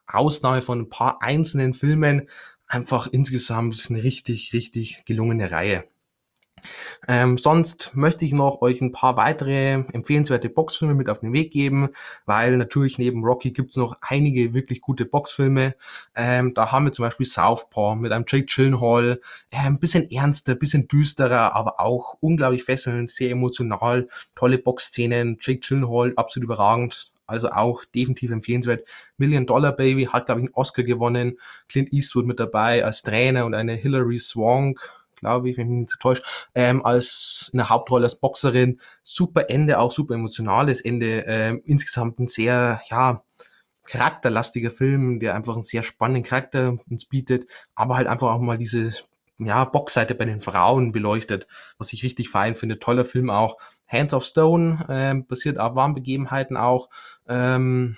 [0.07, 2.29] Ausnahme von ein paar einzelnen Filmen
[2.67, 5.85] einfach insgesamt eine richtig, richtig gelungene Reihe.
[7.07, 11.51] Ähm, sonst möchte ich noch euch ein paar weitere empfehlenswerte Boxfilme mit auf den Weg
[11.51, 11.89] geben,
[12.25, 15.75] weil natürlich neben Rocky gibt's noch einige wirklich gute Boxfilme.
[16.15, 20.55] Ähm, da haben wir zum Beispiel Southpaw mit einem Jake Gyllenhaal, äh, ein bisschen ernster,
[20.55, 25.37] bisschen düsterer, aber auch unglaublich fesselnd, sehr emotional, tolle Boxszenen.
[25.39, 28.87] Jake Gyllenhaal absolut überragend, also auch definitiv empfehlenswert.
[29.17, 31.37] Million Dollar Baby hat, glaube ich, einen Oscar gewonnen.
[31.67, 35.79] Clint Eastwood mit dabei als Trainer und eine Hilary Swank glaube ich, wenn ich mich
[35.89, 36.23] nicht täusche,
[36.55, 38.79] ähm, als eine Hauptrolle als Boxerin.
[39.03, 41.25] Super Ende, auch super emotionales Ende.
[41.27, 43.23] Ähm, insgesamt ein sehr, ja,
[43.87, 48.57] charakterlastiger Film, der einfach einen sehr spannenden Charakter uns bietet, aber halt einfach auch mal
[48.57, 48.93] diese
[49.39, 51.47] ja, Boxseite bei den Frauen beleuchtet,
[51.77, 52.79] was ich richtig fein finde.
[52.79, 53.57] Toller Film auch.
[53.87, 56.89] Hands of Stone, ähm, basiert auf wahren Begebenheiten auch.
[57.27, 57.97] Ähm,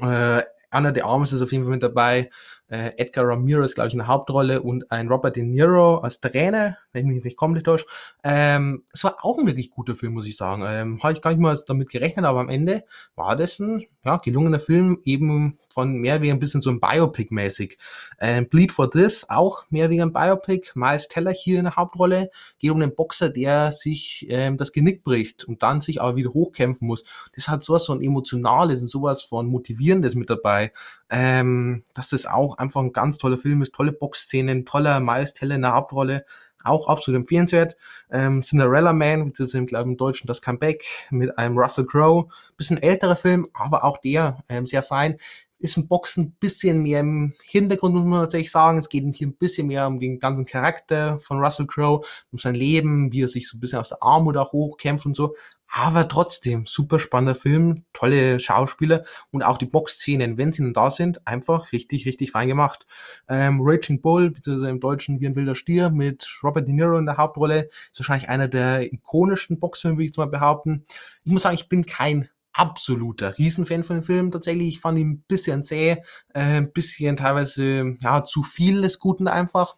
[0.00, 2.30] äh, Anna de Armas ist auf jeden Fall mit dabei
[2.72, 6.78] äh, Edgar Ramirez, glaube ich, in der Hauptrolle und ein Robert De Niro als Trainer,
[6.92, 7.84] wenn ich mich nicht komplett täusche.
[8.24, 10.64] Ähm, es war auch ein wirklich guter Film, muss ich sagen.
[10.66, 14.16] Ähm, Habe ich gar nicht mal damit gerechnet, aber am Ende war das ein ja,
[14.16, 17.76] gelungener Film, eben von mehr wie ein bisschen so ein Biopic-mäßig.
[18.18, 20.72] Ähm, Bleed for This, auch mehr wie ein Biopic.
[20.74, 22.30] Miles Teller hier in der Hauptrolle.
[22.58, 26.32] Geht um einen Boxer, der sich ähm, das Genick bricht und dann sich aber wieder
[26.32, 27.04] hochkämpfen muss.
[27.34, 30.72] Das hat sowas von Emotionales und sowas von Motivierendes mit dabei.
[31.14, 35.56] Ähm, dass das auch einfach ein ganz toller Film ist, tolle Boxszenen, toller Miles Teller
[35.56, 36.24] in der Hauptrolle,
[36.64, 37.76] auch absolut empfehlenswert.
[38.10, 43.16] Ähm, Cinderella Man, beziehungsweise glaube im Deutschen das Comeback mit einem Russell Crowe, bisschen älterer
[43.16, 45.18] Film, aber auch der ähm, sehr fein.
[45.62, 48.78] Ist im Boxen ein bisschen mehr im Hintergrund, muss man tatsächlich sagen.
[48.78, 52.54] Es geht hier ein bisschen mehr um den ganzen Charakter von Russell Crowe, um sein
[52.54, 55.34] Leben, wie er sich so ein bisschen aus der Armut auch hochkämpft und so.
[55.74, 60.90] Aber trotzdem, super spannender Film, tolle Schauspieler und auch die Boxszenen, wenn sie denn da
[60.90, 62.84] sind, einfach richtig, richtig fein gemacht.
[63.26, 67.06] Ähm, Raging Bull, beziehungsweise im Deutschen wie ein wilder Stier mit Robert De Niro in
[67.06, 70.84] der Hauptrolle, ist wahrscheinlich einer der ikonischsten Boxfilme, würde ich jetzt mal behaupten.
[71.24, 74.68] Ich muss sagen, ich bin kein absoluter Riesenfan von dem Film tatsächlich.
[74.68, 76.02] Ich fand ihn ein bisschen zäh,
[76.34, 79.76] äh, ein bisschen teilweise ja zu viel des Guten einfach.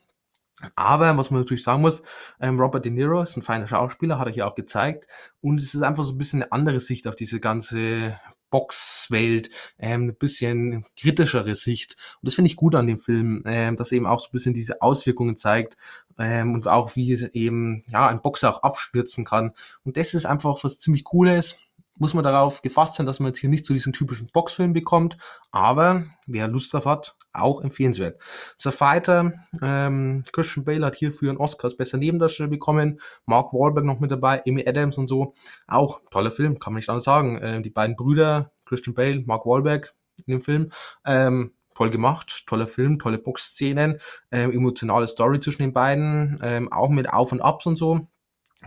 [0.76, 2.02] Aber was man natürlich sagen muss,
[2.40, 5.06] ähm, Robert De Niro ist ein feiner Schauspieler, hat er hier auch gezeigt.
[5.40, 8.18] Und es ist einfach so ein bisschen eine andere Sicht auf diese ganze
[8.50, 11.96] Boxwelt, ähm, ein bisschen kritischere Sicht.
[12.20, 14.54] Und das finde ich gut an dem Film, ähm, dass eben auch so ein bisschen
[14.54, 15.76] diese Auswirkungen zeigt
[16.18, 19.54] ähm, und auch wie es eben ja ein Boxer auch abstürzen kann.
[19.82, 21.58] Und das ist einfach was ziemlich Cooles
[21.96, 25.16] muss man darauf gefasst sein, dass man jetzt hier nicht zu diesen typischen Boxfilm bekommt,
[25.52, 28.20] aber wer Lust drauf hat, auch empfehlenswert.
[28.58, 29.32] The Fighter,
[29.62, 34.10] ähm, Christian Bale hat hierfür einen Oscar als bester Nebendarsteller bekommen, Mark Wahlberg noch mit
[34.10, 35.34] dabei, Amy Adams und so,
[35.66, 37.38] auch toller Film, kann man nicht anders sagen.
[37.42, 39.94] Ähm, die beiden Brüder, Christian Bale, Mark Wahlberg
[40.26, 40.70] in dem Film,
[41.04, 46.88] ähm, toll gemacht, toller Film, tolle Boxszenen, ähm, emotionale Story zwischen den beiden, ähm, auch
[46.88, 48.06] mit Auf und Abs und so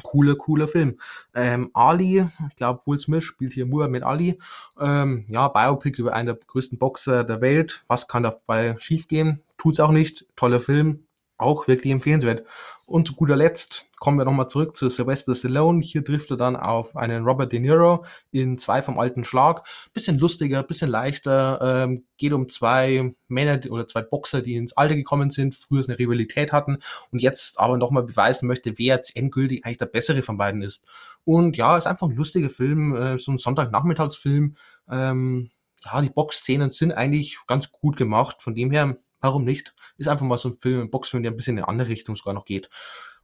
[0.03, 0.99] cooler, cooler Film.
[1.33, 4.39] Ähm, Ali, ich glaube, Will Smith spielt hier Muhammad Ali.
[4.79, 7.83] Ähm, ja, Biopic über einen der größten Boxer der Welt.
[7.87, 9.41] Was kann dabei schiefgehen?
[9.57, 10.25] Tut's auch nicht.
[10.35, 11.06] Toller Film
[11.37, 12.45] auch wirklich empfehlenswert.
[12.85, 15.81] Und zu guter Letzt kommen wir nochmal zurück zu Sylvester Stallone.
[15.81, 19.67] Hier trifft er dann auf einen Robert De Niro in zwei vom alten Schlag.
[19.93, 21.59] Bisschen lustiger, bisschen leichter.
[21.61, 25.99] Ähm, geht um zwei Männer oder zwei Boxer, die ins Alter gekommen sind, früher eine
[25.99, 26.77] Rivalität hatten
[27.11, 30.85] und jetzt aber nochmal beweisen möchte, wer jetzt endgültig eigentlich der bessere von beiden ist.
[31.25, 34.55] Und ja, ist einfach ein lustiger Film, äh, so ein Sonntagnachmittagsfilm.
[34.89, 35.49] Ähm,
[35.83, 38.37] ja, die Boxszenen sind eigentlich ganz gut gemacht.
[38.39, 39.73] Von dem her Warum nicht?
[39.97, 42.15] Ist einfach mal so ein Film, ein Boxfilm, der ein bisschen in eine andere Richtung
[42.15, 42.69] sogar noch geht.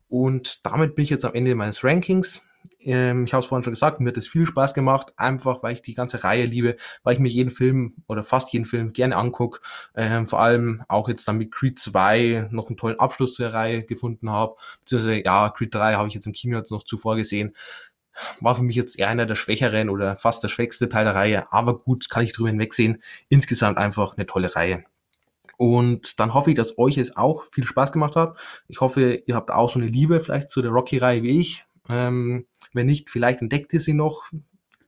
[0.07, 2.41] Und damit bin ich jetzt am Ende meines Rankings.
[2.79, 5.73] Ähm, ich habe es vorhin schon gesagt, mir hat es viel Spaß gemacht, einfach weil
[5.73, 9.15] ich die ganze Reihe liebe, weil ich mir jeden Film oder fast jeden Film gerne
[9.15, 9.59] angucke.
[9.95, 13.83] Ähm, vor allem auch jetzt dann mit Creed 2 noch einen tollen Abschluss der Reihe
[13.83, 14.55] gefunden habe.
[14.81, 17.55] Beziehungsweise, ja, Creed 3 habe ich jetzt im Kino jetzt noch zuvor gesehen.
[18.41, 21.51] War für mich jetzt eher einer der schwächeren oder fast der schwächste Teil der Reihe,
[21.51, 23.01] aber gut, kann ich drüber hinwegsehen.
[23.29, 24.83] Insgesamt einfach eine tolle Reihe.
[25.63, 28.37] Und dann hoffe ich, dass euch es auch viel Spaß gemacht hat.
[28.67, 31.65] Ich hoffe, ihr habt auch so eine Liebe vielleicht zu der Rocky-Reihe wie ich.
[31.87, 34.25] Ähm, wenn nicht, vielleicht entdeckt ihr sie noch.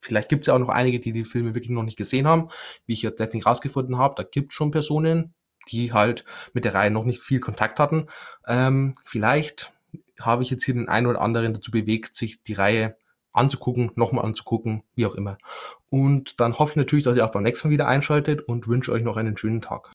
[0.01, 2.49] Vielleicht gibt es ja auch noch einige, die die Filme wirklich noch nicht gesehen haben.
[2.85, 5.33] Wie ich jetzt letztlich rausgefunden habe, da gibt es schon Personen,
[5.71, 8.07] die halt mit der Reihe noch nicht viel Kontakt hatten.
[8.45, 9.71] Ähm, vielleicht
[10.19, 12.97] habe ich jetzt hier den einen oder anderen dazu bewegt, sich die Reihe
[13.31, 15.37] anzugucken, nochmal anzugucken, wie auch immer.
[15.89, 18.91] Und dann hoffe ich natürlich, dass ihr auch beim nächsten Mal wieder einschaltet und wünsche
[18.91, 19.83] euch noch einen schönen Tag.